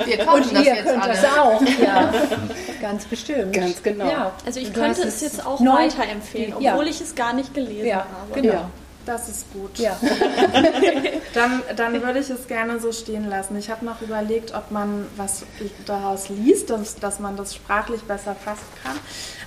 [0.04, 1.12] Wir Und ihr könnt alle.
[1.12, 1.62] das auch.
[1.80, 2.12] Ja.
[2.80, 3.52] Ganz bestimmt.
[3.52, 4.08] Ganz genau.
[4.08, 4.32] Ja.
[4.44, 6.90] Also ich könnte es jetzt auch weiterempfehlen, obwohl ja.
[6.90, 8.40] ich es gar nicht gelesen ja, habe.
[8.40, 8.66] Genau.
[9.04, 9.78] Das ist gut.
[9.78, 9.96] Ja.
[11.34, 13.56] dann, dann würde ich es gerne so stehen lassen.
[13.56, 15.44] Ich habe noch überlegt, ob man was
[15.86, 18.96] daraus liest, dass, dass man das sprachlich besser fassen kann.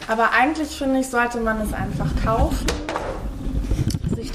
[0.07, 2.67] Aber eigentlich finde ich, sollte man es einfach kaufen,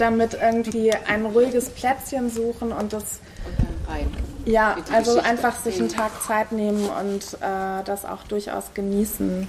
[0.01, 3.21] damit irgendwie ein ruhiges Plätzchen suchen und das.
[3.89, 4.11] rein.
[4.47, 9.47] Ja, also einfach sich einen Tag Zeit nehmen und äh, das auch durchaus genießen.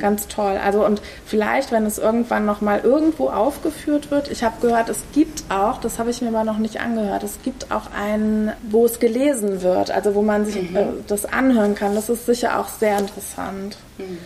[0.00, 0.58] Ganz toll.
[0.62, 5.04] Also und vielleicht, wenn es irgendwann noch mal irgendwo aufgeführt wird, ich habe gehört, es
[5.12, 8.84] gibt auch, das habe ich mir aber noch nicht angehört, es gibt auch einen, wo
[8.84, 10.76] es gelesen wird, also wo man sich mhm.
[10.76, 11.94] äh, das anhören kann.
[11.94, 14.18] Das ist sicher auch sehr interessant mhm.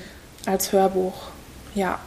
[0.47, 1.29] als Hörbuch.
[1.75, 1.99] Ja,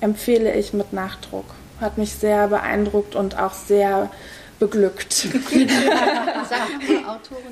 [0.00, 1.46] empfehle ich mit Nachdruck.
[1.80, 4.10] Hat mich sehr beeindruckt und auch sehr
[4.58, 5.28] beglückt.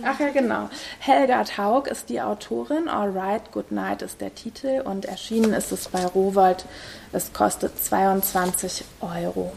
[0.04, 0.68] Ach ja, genau.
[0.98, 2.88] Helga Taug ist die Autorin.
[2.88, 6.64] All Right, Good Night ist der Titel und erschienen ist es bei Rowold.
[7.12, 9.52] Es kostet 22 Euro.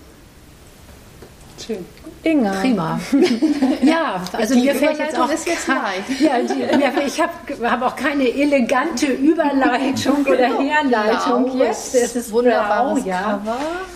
[1.65, 1.85] Schön.
[2.23, 2.51] Inga.
[2.61, 2.99] Prima.
[3.81, 6.09] ja, also die mir fällt jetzt auch ist jetzt leicht.
[6.19, 7.31] Ja, die, ich habe
[7.69, 11.95] hab auch keine elegante Überleitung oder Herleitung jetzt.
[11.95, 12.97] Das ist wunderbar.
[13.05, 13.41] Ja.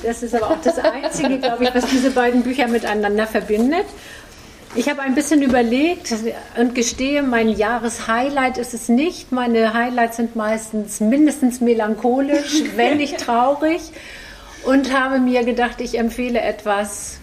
[0.02, 3.86] Das ist aber auch das Einzige, glaube ich, was diese beiden Bücher miteinander verbindet.
[4.74, 6.14] Ich habe ein bisschen überlegt
[6.58, 9.32] und gestehe, mein Jahreshighlight ist es nicht.
[9.32, 13.82] Meine Highlights sind meistens mindestens melancholisch, wenn nicht traurig.
[14.66, 17.20] Und habe mir gedacht, ich empfehle etwas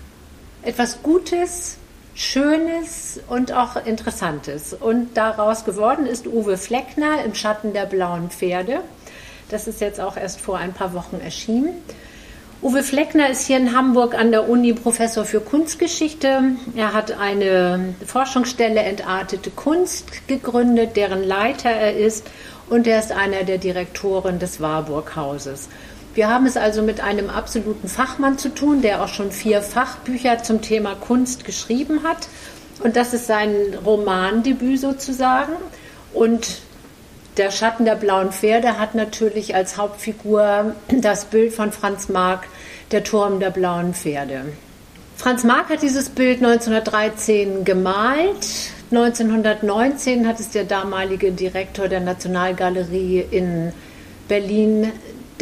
[0.63, 1.77] etwas Gutes,
[2.15, 4.75] Schönes und auch Interessantes.
[4.75, 8.81] Und daraus geworden ist Uwe Fleckner im Schatten der blauen Pferde.
[9.49, 11.75] Das ist jetzt auch erst vor ein paar Wochen erschienen.
[12.63, 16.43] Uwe Fleckner ist hier in Hamburg an der Uni Professor für Kunstgeschichte.
[16.77, 22.31] Er hat eine Forschungsstelle Entartete Kunst gegründet, deren Leiter er ist.
[22.71, 25.69] Und er ist einer der Direktoren des Warburg-Hauses.
[26.15, 30.43] Wir haben es also mit einem absoluten Fachmann zu tun, der auch schon vier Fachbücher
[30.43, 32.29] zum Thema Kunst geschrieben hat.
[32.83, 35.53] Und das ist sein Romandebüt sozusagen.
[36.13, 36.61] Und
[37.39, 42.47] der Schatten der blauen Pferde hat natürlich als Hauptfigur das Bild von Franz Marc,
[42.91, 44.53] der Turm der blauen Pferde.
[45.17, 48.47] Franz Marc hat dieses Bild 1913 gemalt.
[48.91, 53.73] 1919 hat es der damalige Direktor der Nationalgalerie in
[54.29, 54.93] Berlin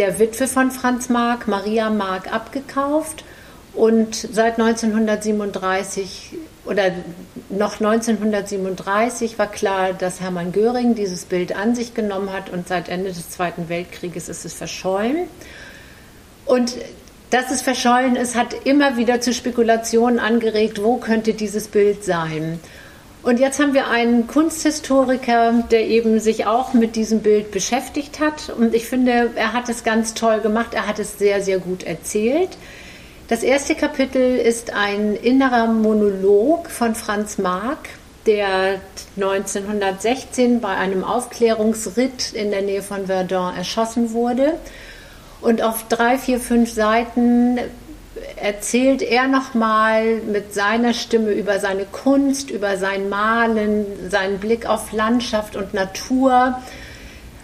[0.01, 3.23] der Witwe von Franz Marc, Maria Marc, abgekauft
[3.75, 6.91] und seit 1937 oder
[7.51, 12.89] noch 1937 war klar, dass Hermann Göring dieses Bild an sich genommen hat und seit
[12.89, 15.29] Ende des Zweiten Weltkrieges ist es verschollen.
[16.47, 16.77] Und
[17.29, 22.59] dass es verschollen ist, hat immer wieder zu Spekulationen angeregt, wo könnte dieses Bild sein.
[23.23, 28.49] Und jetzt haben wir einen Kunsthistoriker, der eben sich auch mit diesem Bild beschäftigt hat.
[28.49, 30.73] Und ich finde, er hat es ganz toll gemacht.
[30.73, 32.57] Er hat es sehr, sehr gut erzählt.
[33.29, 37.91] Das erste Kapitel ist ein innerer Monolog von Franz Marc,
[38.27, 38.81] der
[39.17, 44.55] 1916 bei einem Aufklärungsritt in der Nähe von Verdun erschossen wurde.
[45.43, 47.59] Und auf drei, vier, fünf Seiten
[48.40, 54.92] erzählt er nochmal mit seiner Stimme über seine Kunst, über sein Malen, seinen Blick auf
[54.92, 56.59] Landschaft und Natur,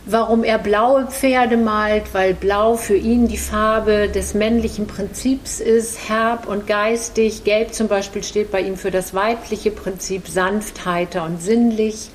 [0.07, 6.09] warum er blaue Pferde malt, weil blau für ihn die Farbe des männlichen Prinzips ist,
[6.09, 7.45] herb und geistig.
[7.45, 12.11] Gelb zum Beispiel steht bei ihm für das weibliche Prinzip, sanft, heiter und sinnlich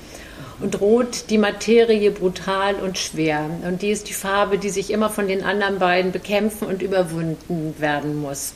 [0.62, 3.50] und Rot die Materie brutal und schwer.
[3.66, 7.74] Und die ist die Farbe, die sich immer von den anderen beiden bekämpfen und überwunden
[7.78, 8.54] werden muss.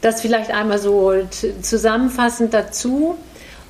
[0.00, 1.14] Das vielleicht einmal so
[1.62, 3.16] zusammenfassend dazu.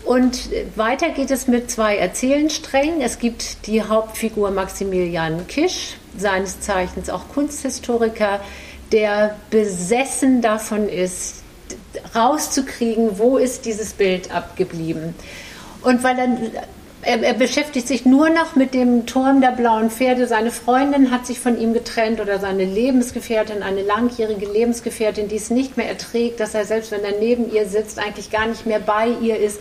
[0.05, 3.01] Und weiter geht es mit zwei Erzählensträngen.
[3.01, 8.41] Es gibt die Hauptfigur Maximilian Kisch, seines Zeichens auch Kunsthistoriker,
[8.93, 11.43] der besessen davon ist,
[12.15, 15.15] rauszukriegen, wo ist dieses Bild abgeblieben.
[15.83, 16.51] Und weil dann
[17.07, 20.27] er, er, beschäftigt sich nur noch mit dem Turm der blauen Pferde.
[20.27, 25.51] Seine Freundin hat sich von ihm getrennt oder seine Lebensgefährtin, eine langjährige Lebensgefährtin, die es
[25.51, 28.81] nicht mehr erträgt, dass er selbst wenn er neben ihr sitzt, eigentlich gar nicht mehr
[28.81, 29.61] bei ihr ist.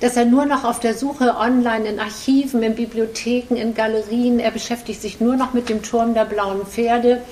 [0.00, 4.50] Dass er nur noch auf der Suche online in Archiven, in Bibliotheken, in Galerien, er
[4.50, 7.22] beschäftigt sich nur noch mit dem Turm der blauen Pferde.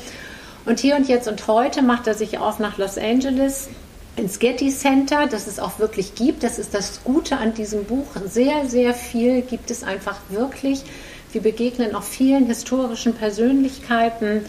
[0.67, 3.69] Und hier und jetzt und heute macht er sich auf nach Los Angeles
[4.17, 6.43] ins Getty Center, das es auch wirklich gibt.
[6.43, 8.07] Das ist das Gute an diesem Buch.
[8.27, 10.85] Sehr, sehr viel gibt es einfach wirklich.
[11.33, 14.45] Wir begegnen auch vielen historischen Persönlichkeiten.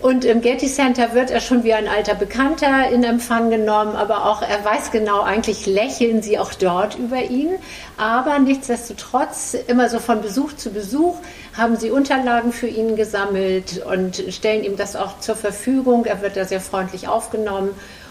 [0.00, 4.26] Und im Getty Center wird er schon wie ein alter Bekannter in Empfang genommen, aber
[4.26, 7.50] auch er weiß genau, eigentlich lächeln sie auch dort über ihn.
[7.96, 11.16] Aber nichtsdestotrotz, immer so von Besuch zu Besuch,
[11.56, 16.04] haben sie Unterlagen für ihn gesammelt und stellen ihm das auch zur Verfügung.
[16.04, 17.70] Er wird da sehr freundlich aufgenommen.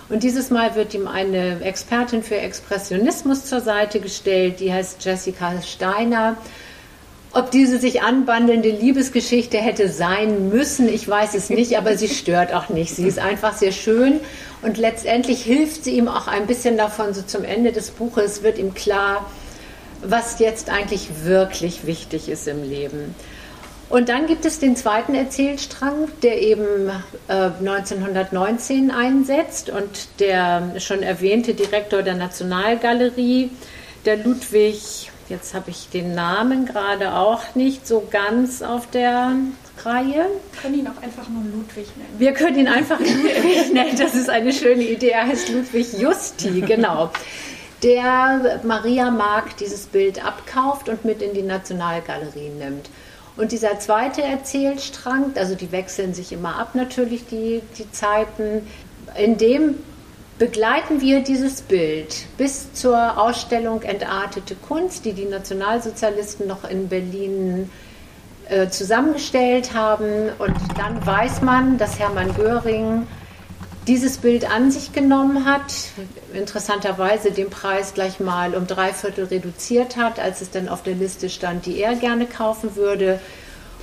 [0.09, 5.61] Und dieses Mal wird ihm eine Expertin für Expressionismus zur Seite gestellt, die heißt Jessica
[5.61, 6.37] Steiner.
[7.33, 12.53] Ob diese sich anbandelnde Liebesgeschichte hätte sein müssen, ich weiß es nicht, aber sie stört
[12.53, 12.95] auch nicht.
[12.95, 14.21] Sie ist einfach sehr schön
[14.61, 18.57] und letztendlich hilft sie ihm auch ein bisschen davon, so zum Ende des Buches wird
[18.57, 19.29] ihm klar,
[20.01, 23.13] was jetzt eigentlich wirklich wichtig ist im Leben.
[23.89, 26.89] Und dann gibt es den zweiten Erzählstrang, der eben
[27.29, 33.49] äh, 1919 einsetzt und der schon erwähnte Direktor der Nationalgalerie,
[34.05, 39.33] der Ludwig, jetzt habe ich den Namen gerade auch nicht so ganz auf der
[39.85, 40.25] Reihe.
[40.51, 42.15] Wir können ihn auch einfach nur Ludwig nennen.
[42.17, 45.09] Wir können ihn einfach Ludwig nennen, das ist eine schöne Idee.
[45.09, 47.11] Er heißt Ludwig Justi, genau.
[47.83, 52.89] Der Maria Mark dieses Bild abkauft und mit in die Nationalgalerie nimmt.
[53.37, 58.67] Und dieser zweite Erzählstrang, also die wechseln sich immer ab natürlich, die, die Zeiten,
[59.15, 59.75] in dem
[60.39, 67.69] begleiten wir dieses Bild bis zur Ausstellung Entartete Kunst, die die Nationalsozialisten noch in Berlin
[68.49, 70.29] äh, zusammengestellt haben.
[70.37, 73.07] Und dann weiß man, dass Hermann Göring
[73.87, 75.73] dieses Bild an sich genommen hat,
[76.33, 80.95] interessanterweise den Preis gleich mal um drei Viertel reduziert hat, als es dann auf der
[80.95, 83.19] Liste stand, die er gerne kaufen würde.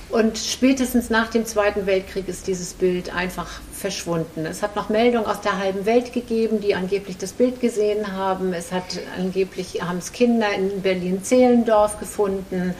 [0.09, 4.45] Und spätestens nach dem Zweiten Weltkrieg ist dieses Bild einfach verschwunden.
[4.45, 8.53] Es hat noch Meldungen aus der halben Welt gegeben, die angeblich das Bild gesehen haben.
[8.53, 12.75] Es hat angeblich haben es Kinder in Berlin-Zehlendorf gefunden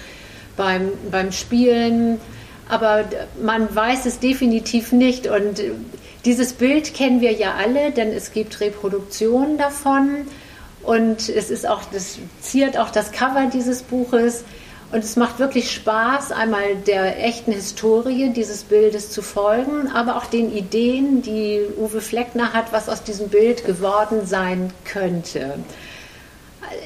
[0.55, 2.21] beim, beim Spielen.
[2.69, 3.05] Aber
[3.43, 5.27] man weiß es definitiv nicht.
[5.27, 5.61] Und
[6.25, 10.27] dieses Bild kennen wir ja alle, denn es gibt Reproduktionen davon
[10.83, 14.43] und es ist auch, das ziert auch das Cover dieses Buches.
[14.91, 20.25] Und es macht wirklich Spaß, einmal der echten Historie dieses Bildes zu folgen, aber auch
[20.25, 25.57] den Ideen, die Uwe Fleckner hat, was aus diesem Bild geworden sein könnte.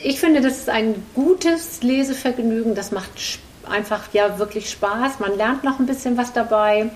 [0.01, 2.73] Ich finde, das ist ein gutes Lesevergnügen.
[2.73, 5.19] Das macht einfach ja wirklich Spaß.
[5.19, 6.89] Man lernt noch ein bisschen was dabei.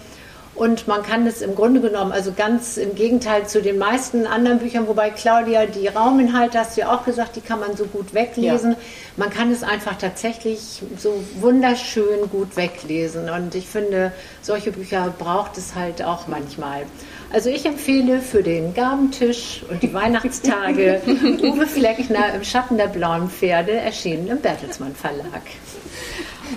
[0.55, 4.59] Und man kann es im Grunde genommen, also ganz im Gegenteil zu den meisten anderen
[4.59, 8.13] Büchern, wobei Claudia, die Rauminhalte hast du ja auch gesagt, die kann man so gut
[8.13, 8.71] weglesen.
[8.71, 8.77] Ja.
[9.17, 13.31] Man kann es einfach tatsächlich so wunderschön gut weglesen.
[13.31, 14.11] Und ich finde,
[14.43, 16.83] solche Bücher braucht es halt auch manchmal.
[17.31, 23.27] Also ich empfehle für den Gabentisch und die Weihnachtstage Uwe Fleckner im Schatten der blauen
[23.27, 25.41] Pferde, erschienen im Bertelsmann Verlag.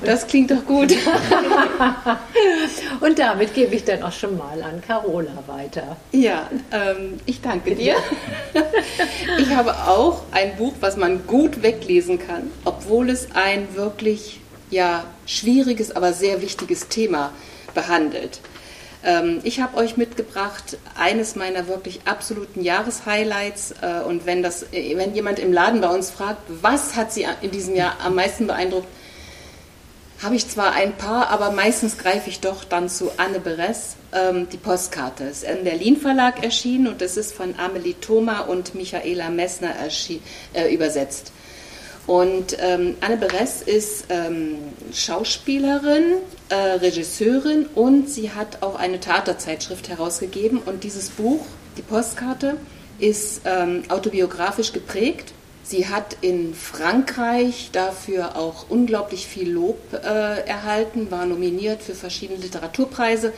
[0.05, 0.93] Das klingt doch gut.
[3.01, 5.97] Und damit gebe ich dann auch schon mal an Carola weiter.
[6.13, 7.97] Ja, ähm, ich danke dir.
[9.39, 15.05] Ich habe auch ein Buch, was man gut weglesen kann, obwohl es ein wirklich ja,
[15.27, 17.33] schwieriges, aber sehr wichtiges Thema
[17.75, 18.41] behandelt.
[19.05, 23.75] Ähm, ich habe euch mitgebracht eines meiner wirklich absoluten Jahreshighlights.
[23.81, 27.27] Äh, und wenn, das, äh, wenn jemand im Laden bei uns fragt, was hat sie
[27.43, 28.89] in diesem Jahr am meisten beeindruckt,
[30.27, 34.49] habe ich zwar ein paar, aber meistens greife ich doch dann zu Anne Beres, ähm,
[34.51, 35.23] die Postkarte.
[35.23, 39.73] Ist im Berlin Verlag erschienen und es ist von Amelie Thoma und Michaela Messner
[40.53, 41.31] äh, übersetzt.
[42.09, 44.57] Und ähm, Anne Beres ist ähm,
[44.93, 46.17] Schauspielerin,
[46.49, 50.59] äh, Regisseurin und sie hat auch eine Theaterzeitschrift herausgegeben.
[50.59, 52.57] Und dieses Buch, die Postkarte,
[52.99, 55.35] ist ähm, autobiografisch geprägt
[55.69, 62.39] Sie hat in Frankreich dafür auch unglaublich viel Lob äh, erhalten, war nominiert für verschiedene
[62.39, 63.33] Literaturpreise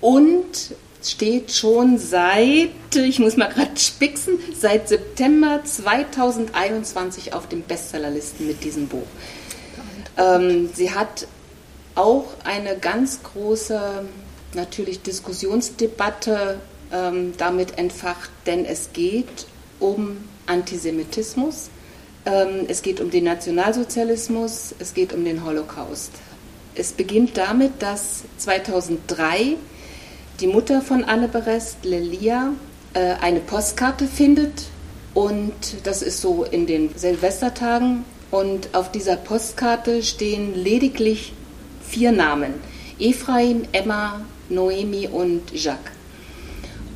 [0.00, 0.74] und
[1.04, 8.64] steht schon seit, ich muss mal gerade spixen, seit September 2021 auf den Bestsellerlisten mit
[8.64, 9.06] diesem Buch.
[10.18, 11.28] Ähm, sie hat
[11.94, 14.04] auch eine ganz große,
[14.54, 16.58] natürlich Diskussionsdebatte
[16.92, 19.46] ähm, damit entfacht, denn es geht
[19.78, 21.70] um Antisemitismus,
[22.26, 26.10] ähm, es geht um den Nationalsozialismus, es geht um den Holocaust.
[26.74, 29.56] Es beginnt damit, dass 2003
[30.40, 32.52] die Mutter von Anne Berest, Lelia,
[32.94, 34.64] äh, eine Postkarte findet
[35.14, 41.32] und das ist so in den Silvestertagen und auf dieser Postkarte stehen lediglich
[41.82, 42.54] vier Namen.
[42.98, 45.95] Ephraim, Emma, Noemi und Jacques.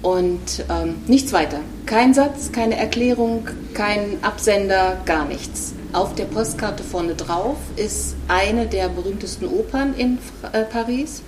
[0.02, 1.60] Und ähm, nichts weiter.
[1.84, 5.74] Kein Satz, keine Erklärung, kein Absender, gar nichts.
[5.92, 10.18] Auf der Postkarte vorne drauf ist eine der berühmtesten Opern in
[10.52, 11.22] äh, Paris.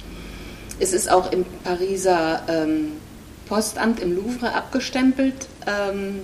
[0.79, 2.93] Es ist auch im Pariser ähm,
[3.47, 5.49] Postamt im Louvre abgestempelt.
[5.67, 6.21] Ähm,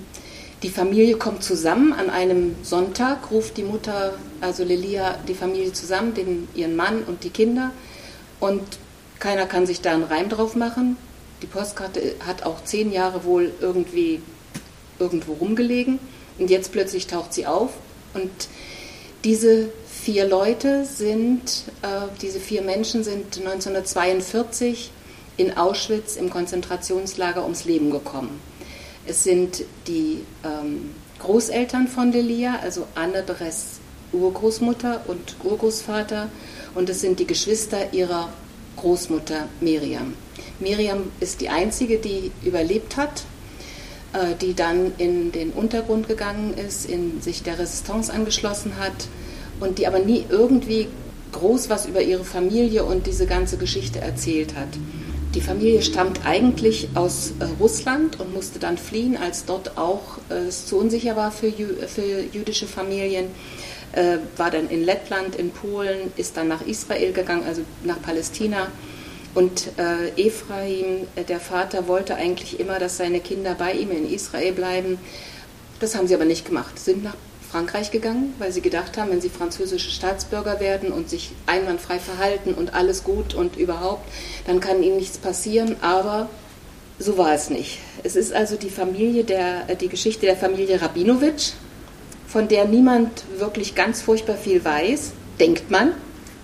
[0.62, 6.14] die Familie kommt zusammen an einem Sonntag, ruft die Mutter, also Lilia, die Familie zusammen,
[6.14, 7.70] den, ihren Mann und die Kinder.
[8.40, 8.62] Und
[9.18, 10.96] keiner kann sich da einen Reim drauf machen.
[11.43, 14.22] Die Postkarte hat auch zehn Jahre wohl irgendwie
[14.99, 15.99] irgendwo rumgelegen
[16.39, 17.70] und jetzt plötzlich taucht sie auf.
[18.14, 18.30] Und
[19.24, 24.91] diese vier Leute sind, äh, diese vier Menschen sind 1942
[25.36, 28.41] in Auschwitz im Konzentrationslager ums Leben gekommen.
[29.07, 33.80] Es sind die ähm, Großeltern von Delia, also Anne Beres
[34.12, 36.28] Urgroßmutter und Urgroßvater,
[36.74, 38.28] und es sind die Geschwister ihrer
[38.76, 40.14] Großmutter Miriam.
[40.61, 43.24] Miriam ist die einzige, die überlebt hat,
[44.12, 49.09] äh, die dann in den Untergrund gegangen ist, in sich der Resistance angeschlossen hat
[49.61, 50.88] und die aber nie irgendwie
[51.32, 54.68] groß was über ihre Familie und diese ganze Geschichte erzählt hat.
[55.34, 60.46] Die Familie stammt eigentlich aus äh, Russland und musste dann fliehen, als dort auch äh,
[60.48, 63.26] es zu unsicher war für, für jüdische Familien.
[63.92, 68.68] Äh, war dann in Lettland, in Polen, ist dann nach Israel gegangen, also nach Palästina
[69.39, 74.12] und äh, Ephraim, äh, der Vater, wollte eigentlich immer, dass seine Kinder bei ihm in
[74.12, 74.99] Israel bleiben.
[75.78, 76.76] Das haben sie aber nicht gemacht.
[76.76, 77.14] Sind nach
[77.49, 82.53] Frankreich gegangen, weil sie gedacht haben, wenn sie französische Staatsbürger werden und sich einwandfrei verhalten
[82.53, 84.09] und alles gut und überhaupt,
[84.45, 85.76] dann kann ihnen nichts passieren.
[85.82, 86.28] Aber
[86.99, 87.78] so war es nicht.
[88.03, 91.53] Es ist also die Familie der, äh, die Geschichte der Familie Rabinowitsch,
[92.26, 95.93] von der niemand wirklich ganz furchtbar viel weiß, denkt man.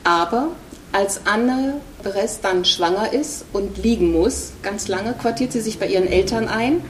[0.04, 0.50] Aber
[0.92, 5.88] als Anne Brest dann schwanger ist und liegen muss, ganz lange, quartiert sie sich bei
[5.88, 6.82] ihren Eltern ein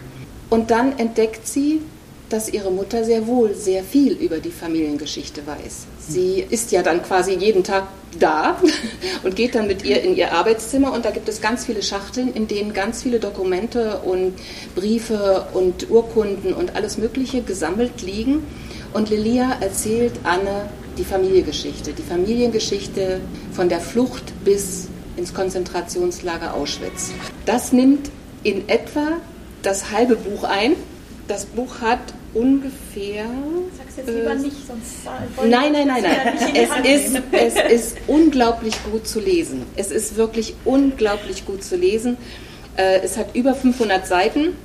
[0.51, 1.81] und dann entdeckt sie,
[2.29, 5.87] dass ihre Mutter sehr wohl sehr viel über die Familiengeschichte weiß.
[6.01, 7.87] Sie ist ja dann quasi jeden Tag
[8.19, 8.61] da
[9.23, 12.33] und geht dann mit ihr in ihr Arbeitszimmer und da gibt es ganz viele Schachteln,
[12.35, 14.35] in denen ganz viele Dokumente und
[14.75, 18.43] Briefe und Urkunden und alles Mögliche gesammelt liegen.
[18.93, 23.21] Und Lilia erzählt Anne die Familiengeschichte, die Familiengeschichte
[23.53, 27.13] von der Flucht bis ins Konzentrationslager Auschwitz.
[27.47, 28.11] Das nimmt
[28.43, 29.19] in etwa
[29.63, 30.75] das halbe Buch ein.
[31.29, 32.01] Das Buch hat
[32.35, 33.25] ungefähr.
[33.77, 35.49] Sag's jetzt lieber äh, nicht, sonst.
[35.49, 36.35] Nein, nein, nein, nein.
[36.55, 39.63] Es ist, es ist unglaublich gut zu lesen.
[39.77, 42.17] Es ist wirklich unglaublich gut zu lesen.
[42.77, 44.57] Äh, es hat über 500 Seiten.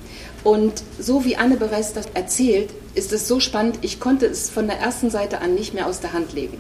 [0.44, 4.68] Und so wie Anne Beres das erzählt, ist es so spannend, ich konnte es von
[4.68, 6.58] der ersten Seite an nicht mehr aus der Hand legen.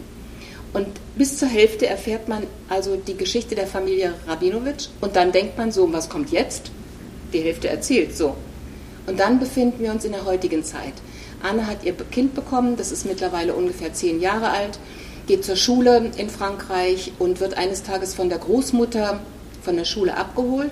[0.74, 5.58] Und bis zur Hälfte erfährt man also die Geschichte der Familie Rabinowitsch und dann denkt
[5.58, 6.72] man so, was kommt jetzt?
[7.34, 8.36] Die Hälfte erzählt so.
[9.08, 10.94] Und dann befinden wir uns in der heutigen Zeit.
[11.42, 14.78] Anne hat ihr Kind bekommen, das ist mittlerweile ungefähr zehn Jahre alt,
[15.26, 19.20] geht zur Schule in Frankreich und wird eines Tages von der Großmutter
[19.62, 20.72] von der Schule abgeholt.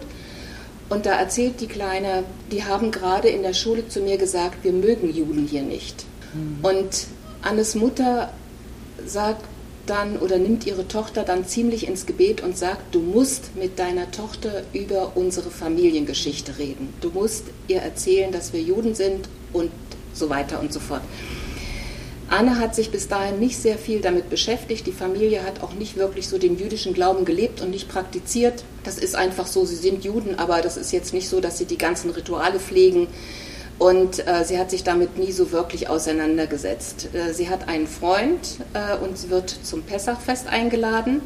[0.89, 4.71] Und da erzählt die Kleine, die haben gerade in der Schule zu mir gesagt, wir
[4.71, 6.05] mögen Juden hier nicht.
[6.33, 6.63] Mhm.
[6.63, 7.07] Und
[7.41, 8.31] Annes Mutter
[9.05, 9.43] sagt,
[9.89, 14.11] dann oder nimmt ihre Tochter dann ziemlich ins Gebet und sagt, du musst mit deiner
[14.11, 16.93] Tochter über unsere Familiengeschichte reden.
[17.01, 19.71] Du musst ihr erzählen, dass wir Juden sind und
[20.13, 21.01] so weiter und so fort.
[22.29, 24.85] Anne hat sich bis dahin nicht sehr viel damit beschäftigt.
[24.85, 28.65] Die Familie hat auch nicht wirklich so den jüdischen Glauben gelebt und nicht praktiziert.
[28.83, 31.65] Das ist einfach so, sie sind Juden, aber das ist jetzt nicht so, dass sie
[31.65, 33.07] die ganzen Rituale pflegen
[33.79, 37.09] und äh, sie hat sich damit nie so wirklich auseinandergesetzt.
[37.13, 41.21] Äh, sie hat einen Freund äh, und sie wird zum Pessachfest eingeladen.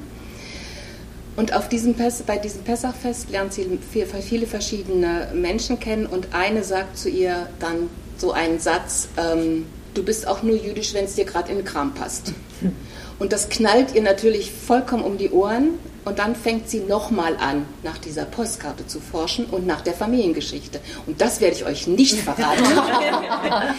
[1.38, 6.64] Und auf diesem Pes bei diesem Pessachfest lernt sie viele verschiedene Menschen kennen und eine
[6.64, 11.16] sagt zu ihr dann so einen Satz, ähm, du bist auch nur jüdisch, wenn es
[11.16, 12.34] dir gerade in den Kram passt.
[13.20, 17.66] Und das knallt ihr natürlich vollkommen um die Ohren und dann fängt sie nochmal an,
[17.84, 20.80] nach dieser Postkarte zu forschen und nach der Familiengeschichte.
[21.06, 22.64] Und das werde ich euch nicht verraten.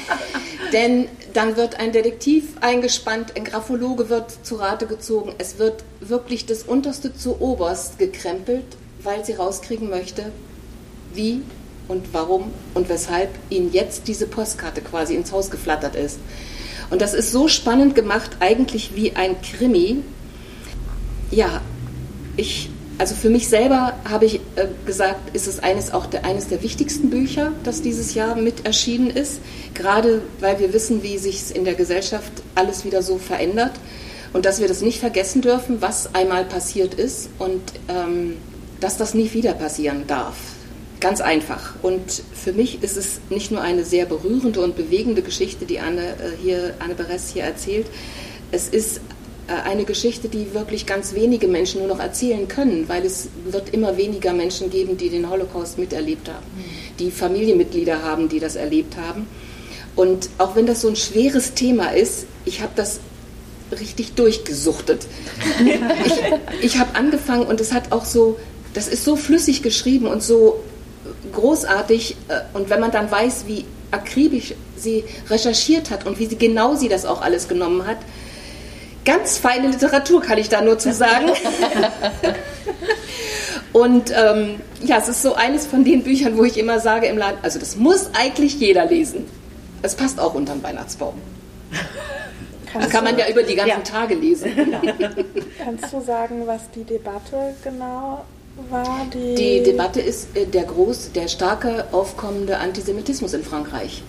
[0.72, 5.34] Denn dann wird ein Detektiv eingespannt, ein Graphologe wird zu Rate gezogen.
[5.38, 8.64] Es wird wirklich das Unterste zu Oberst gekrempelt,
[9.02, 10.30] weil sie rauskriegen möchte,
[11.12, 11.42] wie
[11.88, 16.18] und warum und weshalb ihnen jetzt diese Postkarte quasi ins Haus geflattert ist.
[16.90, 20.02] Und das ist so spannend gemacht, eigentlich wie ein Krimi.
[21.30, 21.62] Ja,
[22.36, 26.48] ich, also für mich selber habe ich äh, gesagt, ist es eines auch der, eines
[26.48, 29.40] der wichtigsten Bücher, das dieses Jahr mit erschienen ist.
[29.74, 33.72] Gerade weil wir wissen, wie sich in der Gesellschaft alles wieder so verändert
[34.32, 38.36] und dass wir das nicht vergessen dürfen, was einmal passiert ist und ähm,
[38.80, 40.36] dass das nie wieder passieren darf.
[41.00, 41.74] Ganz einfach.
[41.82, 46.00] Und für mich ist es nicht nur eine sehr berührende und bewegende Geschichte, die Anne,
[46.00, 47.86] äh, hier, Anne Beres hier erzählt.
[48.52, 49.00] Es ist
[49.49, 53.97] eine Geschichte, die wirklich ganz wenige Menschen nur noch erzählen können, weil es wird immer
[53.97, 56.47] weniger Menschen geben, die den Holocaust miterlebt haben,
[56.99, 59.26] die Familienmitglieder haben, die das erlebt haben.
[59.97, 63.01] Und auch wenn das so ein schweres Thema ist, ich habe das
[63.72, 65.07] richtig durchgesuchtet.
[66.07, 68.38] ich, ich habe angefangen und es hat auch so,
[68.74, 70.62] das ist so flüssig geschrieben und so
[71.32, 72.16] großartig.
[72.28, 76.88] Äh, und wenn man dann weiß, wie akribisch sie recherchiert hat und wie genau sie
[76.88, 77.99] das auch alles genommen hat,
[79.05, 81.30] ganz feine Literatur kann ich da nur zu sagen.
[83.72, 87.18] und ähm, ja, es ist so eines von den Büchern, wo ich immer sage im
[87.18, 89.26] Laden, also das muss eigentlich jeder lesen.
[89.82, 91.14] Es passt auch unterm Weihnachtsbaum.
[92.74, 93.78] Das kann man ja über die ganzen ja.
[93.80, 94.53] Tage lesen.
[95.62, 98.24] Kannst du sagen, was die Debatte genau
[98.70, 99.07] war?
[99.12, 104.03] Die, die Debatte ist äh, der groß, der starke aufkommende Antisemitismus in Frankreich.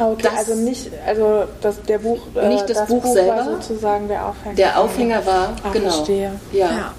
[0.00, 3.36] Okay, das, also nicht, also das, der Buch, äh, nicht das, das Buch, Buch, selber,
[3.36, 4.56] war sozusagen der Aufhänger.
[4.56, 5.90] Der Aufhänger war, Ach, genau.
[5.90, 6.32] Verstehe.
[6.52, 6.70] Ja.
[6.70, 6.94] ja.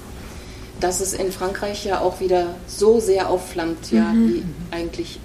[0.79, 4.27] Dass es in Frankreich ja auch wieder so sehr aufflammt, ja, mhm.
[4.27, 4.43] wie
[4.75, 5.19] eigentlich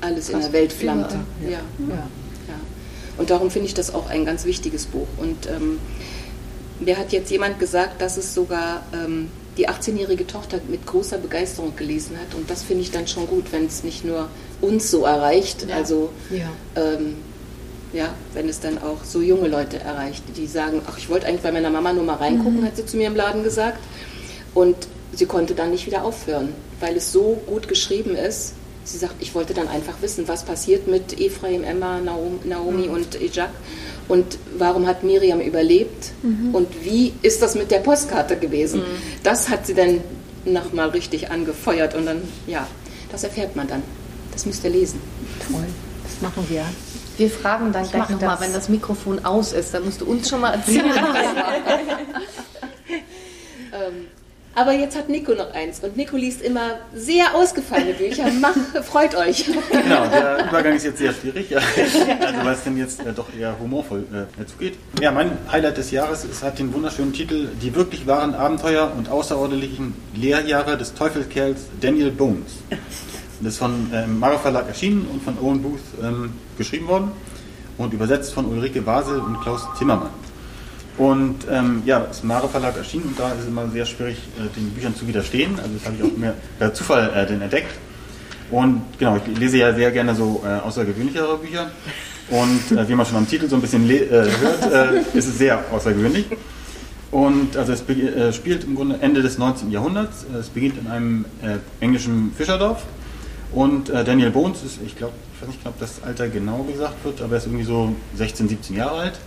[0.00, 1.10] alles Fast in der Welt flammt.
[1.42, 1.50] Ja.
[1.50, 1.58] Ja.
[1.88, 2.04] ja.
[3.18, 5.08] Und darum finde ich das auch ein ganz wichtiges Buch.
[5.16, 5.80] Und ähm,
[6.78, 11.76] mir hat jetzt jemand gesagt, dass es sogar ähm, die 18-jährige Tochter mit großer Begeisterung
[11.76, 12.34] gelesen hat.
[12.34, 14.28] Und das finde ich dann schon gut, wenn es nicht nur
[14.60, 15.76] uns so erreicht, ja.
[15.76, 16.48] also ja.
[16.74, 17.16] Ähm,
[17.92, 21.42] ja, wenn es dann auch so junge Leute erreicht, die sagen, ach, ich wollte eigentlich
[21.42, 22.64] bei meiner Mama nur mal reingucken, mhm.
[22.64, 23.78] hat sie zu mir im Laden gesagt.
[24.52, 24.76] Und
[25.12, 26.48] sie konnte dann nicht wieder aufhören,
[26.80, 28.54] weil es so gut geschrieben ist.
[28.82, 32.94] Sie sagt, ich wollte dann einfach wissen, was passiert mit Ephraim, Emma, Naomi mhm.
[32.94, 33.50] und Ejak
[34.08, 36.54] und warum hat Miriam überlebt mhm.
[36.54, 38.80] und wie ist das mit der Postkarte gewesen.
[38.80, 38.96] Mhm.
[39.22, 40.00] Das hat sie dann
[40.44, 42.66] nochmal richtig angefeuert und dann, ja,
[43.10, 43.82] das erfährt man dann.
[44.32, 45.00] Das müsst ihr lesen.
[45.50, 45.64] Toll,
[46.02, 46.64] das machen wir.
[47.16, 50.28] Wir fragen dann ich gleich nochmal, wenn das Mikrofon aus ist, dann musst du uns
[50.28, 50.84] schon mal erzählen.
[53.72, 54.06] ähm,
[54.54, 58.24] aber jetzt hat Nico noch eins und Nico liest immer sehr ausgefallene Bücher.
[58.40, 59.46] Mach, freut euch.
[59.70, 63.58] Genau, der Übergang ist jetzt sehr schwierig, also weil es denn jetzt äh, doch eher
[63.58, 64.74] humorvoll äh, zugeht.
[65.00, 69.08] Ja, mein Highlight des Jahres es hat den wunderschönen Titel Die wirklich wahren Abenteuer und
[69.08, 72.52] außerordentlichen Lehrjahre des Teufelskerls Daniel Bones.
[73.40, 77.12] Das ist von ähm, Mara Verlag erschienen und von Owen Booth ähm, geschrieben worden
[77.78, 80.10] und übersetzt von Ulrike Basel und Klaus Zimmermann.
[80.96, 84.48] Und ähm, ja, das Mare Verlag erschienen und da ist es immer sehr schwierig, äh,
[84.54, 85.58] den Büchern zu widerstehen.
[85.58, 87.74] Also das habe ich auch mehr per Zufall äh, den entdeckt.
[88.50, 91.70] Und genau, ich lese ja sehr gerne so äh, außergewöhnlichere Bücher.
[92.30, 95.38] Und äh, wie man schon am Titel so ein bisschen äh, hört, äh, ist es
[95.38, 96.26] sehr außergewöhnlich.
[97.10, 99.70] Und also es spielt im Grunde Ende des 19.
[99.70, 100.26] Jahrhunderts.
[100.38, 101.24] Es beginnt in einem
[101.78, 102.82] englischen Fischerdorf.
[103.52, 107.22] Und Daniel Bones ist, ich glaube, ich weiß nicht, ob das Alter genau gesagt wird,
[107.22, 109.20] aber er ist irgendwie so 16, 17 Jahre alt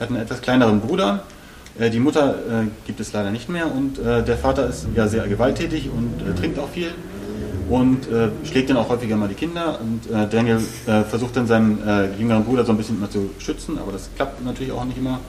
[0.00, 1.24] hat einen etwas kleineren Bruder.
[1.78, 5.08] Äh, die Mutter äh, gibt es leider nicht mehr und äh, der Vater ist ja
[5.08, 6.92] sehr gewalttätig und trinkt auch viel
[7.70, 8.06] und
[8.44, 9.78] schlägt dann auch häufiger mal die Kinder.
[9.80, 10.58] Und Daniel
[11.08, 11.78] versucht dann seinen
[12.18, 15.20] jüngeren Bruder so ein bisschen immer zu schützen, aber das klappt natürlich auch nicht immer.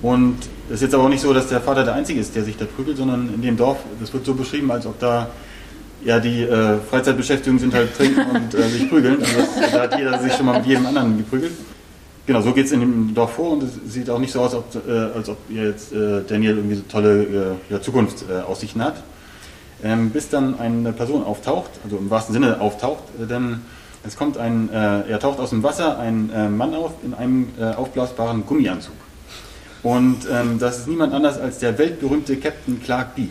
[0.00, 0.38] Und
[0.68, 2.56] es ist jetzt aber auch nicht so, dass der Vater der Einzige ist, der sich
[2.56, 5.28] da prügelt, sondern in dem Dorf, das wird so beschrieben, als ob da
[6.02, 6.48] ja, die
[6.88, 9.18] Freizeitbeschäftigungen sind halt trinken und sich prügeln.
[9.18, 9.36] Also
[9.70, 11.52] da hat jeder sich schon mal mit jedem anderen geprügelt.
[12.26, 14.52] Genau, so geht es in dem Dorf vor und es sieht auch nicht so aus,
[14.52, 18.96] ob, äh, als ob jetzt äh, Daniel irgendwie so tolle äh, Zukunftsaussichten hat.
[19.84, 23.60] Ähm, bis dann eine Person auftaucht, also im wahrsten Sinne auftaucht, äh, denn
[24.04, 27.48] es kommt ein, äh, er taucht aus dem Wasser ein äh, Mann auf in einem
[27.76, 28.94] aufblasbaren Gummianzug.
[29.82, 33.28] Und ähm, das ist niemand anders als der weltberühmte Captain Clark B.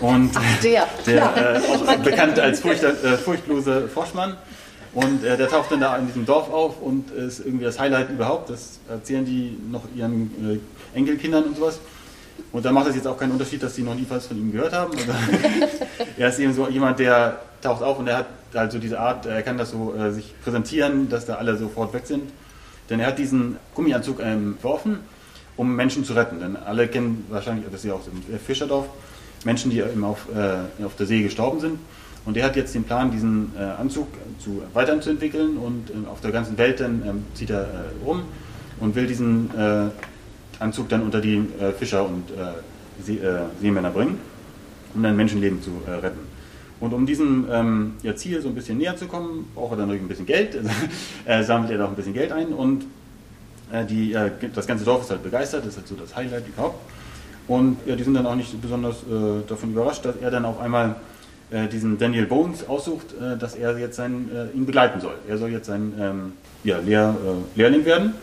[0.00, 2.84] Und Ach, der, der auch bekannt als furcht,
[3.24, 4.36] furchtlose Froschmann.
[4.94, 8.10] Und äh, der taucht dann da in diesem Dorf auf und ist irgendwie das Highlight
[8.10, 8.48] überhaupt.
[8.50, 10.62] Das erzählen die noch ihren
[10.94, 11.80] äh, Enkelkindern und sowas.
[12.52, 14.52] Und da macht es jetzt auch keinen Unterschied, dass die noch nie was von ihm
[14.52, 14.92] gehört haben.
[16.16, 19.26] Er ist eben so jemand, der taucht auf und er hat halt so diese Art,
[19.26, 22.30] er kann das so äh, sich präsentieren, dass da alle sofort weg sind.
[22.88, 25.00] Denn er hat diesen Gummianzug entworfen,
[25.56, 26.38] um Menschen zu retten.
[26.40, 28.86] Denn alle kennen wahrscheinlich, das ist ja auch im Fischerdorf,
[29.44, 31.78] Menschen, die eben auf, äh, auf der See gestorben sind.
[32.24, 34.08] Und der hat jetzt den Plan, diesen äh, Anzug
[34.38, 38.22] zu, weiterzuentwickeln und äh, auf der ganzen Welt dann ähm, zieht er äh, rum
[38.80, 39.90] und will diesen äh,
[40.58, 42.24] Anzug dann unter die äh, Fischer und
[43.04, 43.18] See,
[43.60, 44.20] Seemänner bringen,
[44.94, 46.20] um dann Menschenleben zu retten.
[46.78, 49.88] Und um diesem ähm, ja, Ziel so ein bisschen näher zu kommen, braucht er dann
[49.88, 50.56] natürlich ein bisschen Geld,
[51.42, 52.84] sammelt er noch ein bisschen Geld ein und
[53.90, 54.16] die,
[54.54, 56.78] das ganze Dorf ist halt begeistert, das ist halt so das Highlight überhaupt.
[57.48, 60.60] Und ja, die sind dann auch nicht besonders äh, davon überrascht, dass er dann auf
[60.60, 60.96] einmal
[61.54, 65.14] äh, diesen Daniel Bones aussucht, äh, dass er jetzt sein, äh, ihn begleiten soll.
[65.28, 66.32] Er soll jetzt sein ähm,
[66.64, 68.14] ja, Lehr, äh, Lehrling werden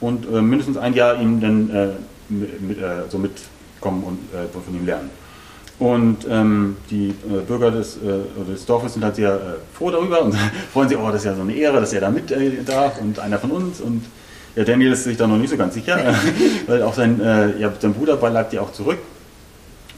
[0.00, 1.96] und äh, mindestens ein Jahr ihm dann
[2.28, 2.78] mit, mit,
[3.08, 4.18] so mitkommen und
[4.64, 5.10] von ihm lernen.
[5.78, 7.14] Und ähm, die
[7.46, 7.98] Bürger des,
[8.48, 10.34] des, Dorfes sind halt sehr froh darüber und
[10.72, 12.34] freuen sich, oh, das ist ja so eine Ehre, dass er da mit
[12.66, 14.04] darf und einer von uns und
[14.56, 15.98] ja, Daniel ist sich da noch nicht so ganz sicher,
[16.66, 18.98] weil auch sein, äh, ja, sein Bruder bleibt ja auch zurück.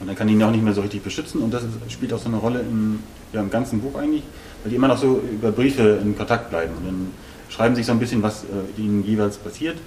[0.03, 1.41] Und dann kann ihn auch nicht mehr so richtig beschützen.
[1.41, 2.99] Und das spielt auch so eine Rolle im,
[3.31, 4.23] ja, im ganzen Buch eigentlich,
[4.61, 6.73] weil die immer noch so über Briefe in Kontakt bleiben.
[6.77, 7.07] Und dann
[7.47, 9.77] schreiben sich so ein bisschen, was äh, ihnen jeweils passiert.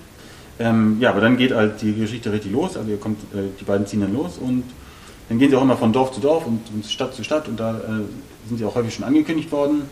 [0.58, 2.78] Ähm, ja, aber dann geht halt die Geschichte richtig los.
[2.78, 4.64] Also kommt, äh, die beiden ziehen dann los und
[5.28, 7.46] dann gehen sie auch immer von Dorf zu Dorf und, und Stadt zu Stadt.
[7.46, 7.82] Und da äh,
[8.48, 9.82] sind sie auch häufig schon angekündigt worden.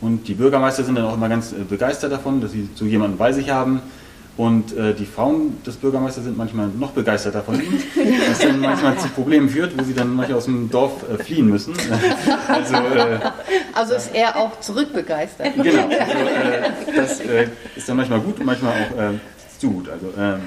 [0.00, 3.18] Und die Bürgermeister sind dann auch immer ganz äh, begeistert davon, dass sie so jemanden
[3.18, 3.82] bei sich haben,
[4.38, 7.82] und äh, die Frauen des Bürgermeisters sind manchmal noch begeisterter von ihm,
[8.30, 11.48] was dann manchmal zu Problemen führt, wo sie dann manchmal aus dem Dorf äh, fliehen
[11.48, 11.74] müssen.
[12.48, 13.18] also, äh,
[13.74, 15.54] also ist er auch zurückbegeistert.
[15.56, 19.18] Genau, also, äh, das äh, ist dann manchmal gut und manchmal auch äh,
[19.58, 19.88] zu gut.
[19.88, 20.40] Also, ähm,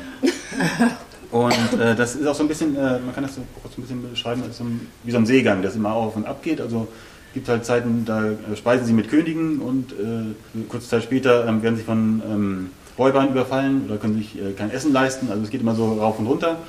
[1.31, 1.53] und
[1.97, 4.63] das ist auch so ein bisschen, man kann das so, so ein bisschen beschreiben, so
[4.63, 6.59] ein, wie so ein Seegang, das immer auf und ab geht.
[6.59, 6.87] Also
[7.33, 8.23] gibt halt Zeiten, da
[8.55, 9.93] speisen sie mit Königen und
[10.67, 12.69] kurze Zeit später ähm, werden sie von ähm,
[13.01, 15.29] Räubern überfallen oder können sich äh, kein Essen leisten.
[15.31, 16.59] Also es geht immer so rauf und runter.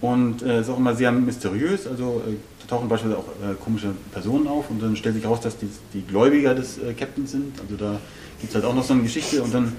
[0.00, 1.86] Und es äh, ist auch immer sehr mysteriös.
[1.86, 5.40] Also äh, da tauchen beispielsweise auch äh, komische Personen auf und dann stellt sich heraus,
[5.40, 7.60] dass die, die Gläubiger des äh, Captains sind.
[7.60, 8.00] Also da
[8.40, 9.72] gibt es halt auch noch so eine Geschichte und dann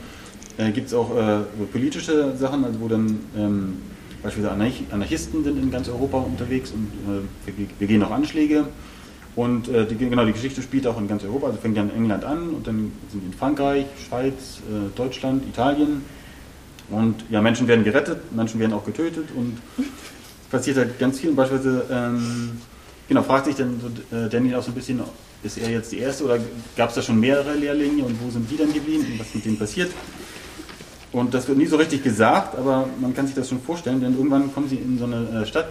[0.57, 1.11] äh, gibt es auch
[1.71, 3.77] politische Sachen, also wo dann ähm,
[4.21, 6.91] beispielsweise Anarchisten sind in ganz Europa unterwegs und
[7.45, 8.65] wir, wir gehen auch Anschläge.
[9.39, 11.47] Und äh, die, genau, die Geschichte spielt auch in ganz Europa.
[11.47, 16.03] Also fängt ja in England an und dann sind in Frankreich, Schweiz, äh, Deutschland, Italien.
[16.89, 19.57] Und ja, Menschen werden gerettet, Menschen werden auch getötet und
[20.51, 21.29] passiert halt ganz viel.
[21.29, 22.57] Und beispielsweise, ähm,
[23.07, 24.99] genau, fragt sich dann so, äh, Daniel auch so ein bisschen,
[25.41, 26.37] ist er jetzt die Erste oder
[26.75, 29.45] gab es da schon mehrere Lehrlinge und wo sind die dann geblieben und was mit
[29.45, 29.91] denen passiert?
[31.13, 34.17] Und das wird nie so richtig gesagt, aber man kann sich das schon vorstellen, denn
[34.17, 35.69] irgendwann kommen sie in so eine äh, Stadt,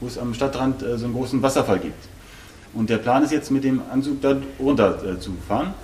[0.00, 2.19] wo es am Stadtrand äh, so einen großen Wasserfall gibt.
[2.72, 5.74] Und der Plan ist jetzt mit dem Anzug da runter äh, zu fahren.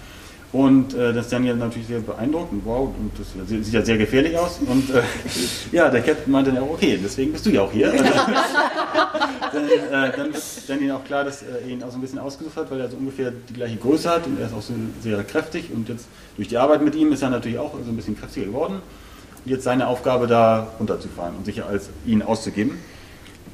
[0.52, 2.62] Und äh, das ist dann ja natürlich sehr beeindruckend.
[2.64, 4.60] Wow, und das sieht ja sehr gefährlich aus.
[4.64, 5.02] Und äh,
[5.72, 7.90] ja, der Captain meinte dann auch, okay, deswegen bist du ja auch hier.
[7.90, 8.04] Also,
[9.52, 12.56] dann, äh, dann wird dann auch klar, dass er ihn auch so ein bisschen ausgesucht
[12.56, 14.72] hat, weil er so ungefähr die gleiche Größe hat und er ist auch so
[15.02, 15.70] sehr kräftig.
[15.74, 16.06] Und jetzt
[16.36, 18.80] durch die Arbeit mit ihm ist er natürlich auch so ein bisschen kräftiger geworden.
[19.44, 22.78] Und jetzt seine Aufgabe da runterzufahren und sich als ihn auszugeben.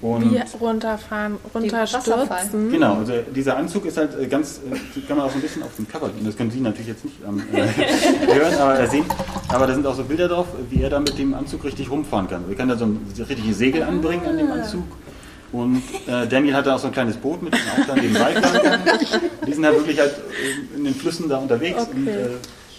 [0.02, 2.72] Und Wie runterfahren, runterstürzen.
[2.72, 5.62] Genau, also dieser Anzug ist halt äh, ganz, äh, kann man auch so ein bisschen
[5.62, 6.24] auf dem Cover sehen.
[6.24, 7.62] Das können Sie natürlich jetzt nicht ähm, äh,
[8.34, 9.04] hören, aber äh, sehen.
[9.48, 12.28] Aber da sind auch so Bilder drauf, wie er da mit dem Anzug richtig rumfahren
[12.28, 12.44] kann.
[12.48, 14.54] Er kann da so ein richtiges Segel anbringen an dem ah.
[14.54, 14.82] Anzug.
[15.52, 18.14] Und äh, Daniel hat da auch so ein kleines Boot mit, dem auch dann den
[18.14, 18.80] kann.
[19.46, 20.14] Die sind halt wirklich halt
[20.76, 21.80] in den Flüssen da unterwegs.
[21.80, 21.92] Okay.
[21.94, 22.28] Und, äh,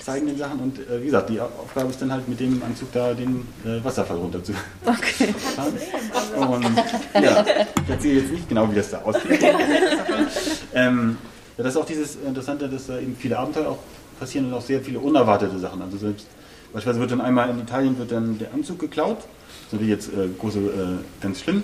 [0.04, 2.92] zeigen den Sachen und äh, wie gesagt, die Aufgabe ist dann halt mit dem Anzug
[2.92, 4.52] da den äh, Wasserfall runter zu
[4.86, 5.34] okay.
[6.36, 6.66] Und
[7.24, 7.46] ja,
[7.86, 9.42] ich erzähle jetzt nicht genau, wie das da aussieht.
[10.74, 11.18] ähm,
[11.58, 13.80] ja, das ist auch dieses Interessante, dass da eben viele Abenteuer auch
[14.20, 15.82] passieren und auch sehr viele unerwartete Sachen.
[15.82, 16.28] Also selbst
[16.74, 20.10] beispielsweise wird dann einmal in Italien wird dann der Anzug geklaut, das ist natürlich jetzt
[20.10, 21.64] äh, große, äh, ganz schlimm.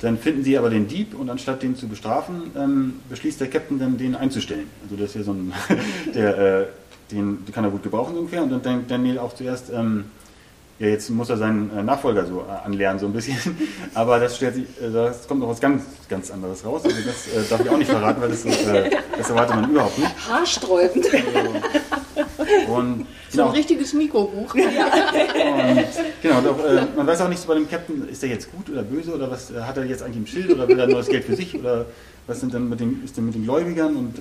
[0.00, 3.80] Dann finden sie aber den Dieb und anstatt den zu bestrafen, ähm, beschließt der Captain
[3.80, 4.70] dann, den einzustellen.
[4.84, 5.52] Also das ist ja so ein,
[6.14, 6.66] der äh,
[7.10, 8.42] den, den kann er gut gebrauchen ungefähr.
[8.42, 10.04] Und dann denkt Daniel auch zuerst, ähm,
[10.78, 13.36] ja, jetzt muss er seinen äh, Nachfolger so äh, anlernen, so ein bisschen.
[13.94, 16.82] Aber das, stellt sich, äh, das kommt noch was ganz, ganz anderes raus.
[16.84, 19.98] Also das äh, darf ich auch nicht verraten, weil das, äh, das erwartet man überhaupt
[19.98, 20.28] nicht.
[20.28, 21.06] Haarsträubend.
[21.12, 24.54] Also, und, so ein richtiges Mikrobuch.
[24.54, 24.64] und,
[26.22, 28.70] genau, doch, äh, man weiß auch nicht so bei dem Captain, ist der jetzt gut
[28.70, 31.08] oder böse oder was hat er jetzt eigentlich im Schild oder will er nur das
[31.08, 31.86] Geld für sich oder
[32.26, 34.14] was sind denn mit den, ist denn mit den Gläubigern und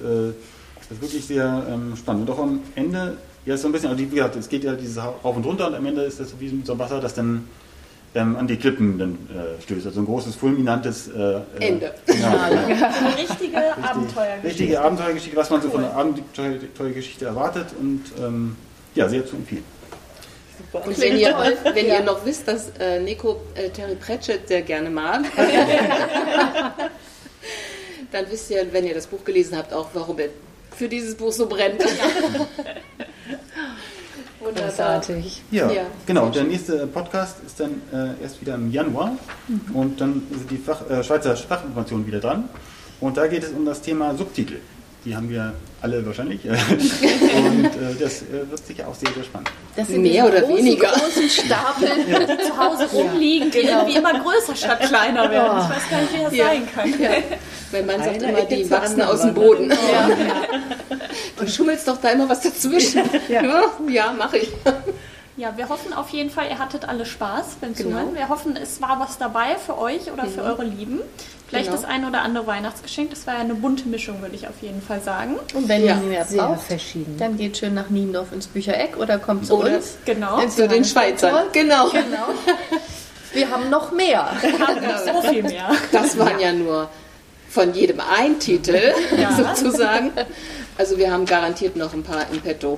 [0.90, 2.30] das ist wirklich sehr ähm, spannend.
[2.30, 4.74] Und auch am Ende, ja, ist so ein bisschen, also wie gesagt, es geht ja
[4.74, 7.14] dieses Rauf und Runter und am Ende ist das wie mit so einem Wasser, das
[7.14, 7.48] dann
[8.16, 9.86] ähm, an die Klippen dann äh, stößt.
[9.88, 11.94] Also ein großes, fulminantes äh, äh Ende.
[12.06, 12.44] Genau, ja.
[12.46, 14.48] Eine richtige Richtig, Abenteuergeschichte.
[14.48, 15.66] Richtige Abenteuergeschichte, was man cool.
[15.66, 18.56] so von einer Abenteuergeschichte erwartet und ähm,
[18.96, 19.64] ja, sehr zu empfehlen.
[20.74, 21.36] Und wenn ihr,
[21.74, 25.22] wenn ihr noch wisst, dass äh, Nico äh, Terry Pratchett sehr gerne mag,
[28.12, 30.30] dann wisst ihr, wenn ihr das Buch gelesen habt, auch warum er
[30.78, 31.82] für dieses Buch so brennt.
[34.40, 34.70] Wunderbar.
[34.70, 35.42] Großartig.
[35.52, 36.30] Ja, ja, genau.
[36.30, 39.18] Der nächste Podcast ist dann äh, erst wieder im Januar
[39.48, 39.76] mhm.
[39.76, 42.48] und dann sind die Fach, äh, Schweizer Sprachinformationen wieder dran.
[43.02, 44.60] Und da geht es um das Thema Subtitel.
[45.06, 46.42] Die haben wir alle wahrscheinlich.
[46.50, 47.70] und äh,
[48.00, 49.50] das äh, wird sicher auch sehr, sehr spannend.
[49.76, 50.90] Das sind mehr oder großen, weniger.
[50.90, 52.20] großen Stapel, ja.
[52.20, 53.80] die zu Hause rumliegen, die genau.
[53.80, 55.60] irgendwie immer größer statt kleiner werden.
[55.62, 56.46] Ich weiß gar nicht, wie das ja.
[56.46, 56.94] sein kann.
[57.72, 59.70] Weil man sagt immer, die wachsen aus dem Boden.
[59.72, 60.10] Ja.
[61.38, 63.04] Du schummelst doch da immer was dazwischen.
[63.30, 64.50] Ja, ja mache ich.
[65.36, 67.90] Ja, wir hoffen auf jeden Fall, ihr hattet alle Spaß beim genau.
[67.90, 68.16] Zuhören.
[68.16, 70.32] Wir hoffen, es war was dabei für euch oder mhm.
[70.32, 71.00] für eure Lieben.
[71.48, 71.80] Vielleicht genau.
[71.80, 73.12] das ein oder andere Weihnachtsgeschenk.
[73.12, 75.36] Das war ja eine bunte Mischung, würde ich auf jeden Fall sagen.
[75.54, 77.18] Und wenn ja, ihr mehr sehr braucht, verschieden.
[77.20, 79.98] dann geht schön nach Niendorf ins Büchereck oder kommt zu oder uns.
[80.06, 80.46] Genau.
[80.48, 81.46] Zu den Schweizern.
[81.54, 81.90] Genau.
[81.90, 82.30] genau.
[83.32, 84.32] Wir haben noch mehr.
[84.42, 85.70] Wir haben noch so viel mehr.
[85.92, 86.90] Das waren ja, ja nur
[87.58, 88.80] von jedem ein Titel
[89.18, 89.36] ja.
[89.36, 90.12] sozusagen.
[90.78, 92.78] Also wir haben garantiert noch ein paar im Petto.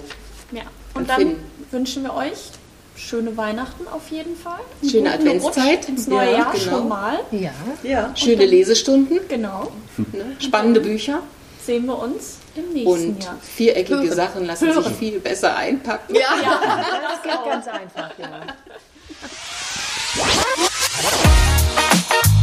[0.52, 0.62] Ja.
[0.94, 1.36] Und dann
[1.72, 2.52] wünschen wir euch
[2.96, 4.60] schöne Weihnachten auf jeden Fall.
[4.90, 5.90] Schöne Adventszeit.
[5.90, 6.66] ins neue ja, Jahr genau.
[6.78, 7.20] schon mal.
[7.32, 7.52] Ja.
[7.84, 8.12] ja.
[8.16, 9.20] Schöne Lesestunden.
[9.28, 9.72] Genau.
[9.98, 10.38] Ne?
[10.40, 11.24] Spannende Bücher.
[11.66, 13.38] Sehen wir uns im nächsten Und Jahr.
[13.42, 14.16] viereckige Hören.
[14.16, 14.84] Sachen lassen Hören.
[14.86, 16.16] sich viel besser einpacken.
[16.16, 16.62] Ja, ja
[17.02, 18.42] das geht ganz einfach, ja.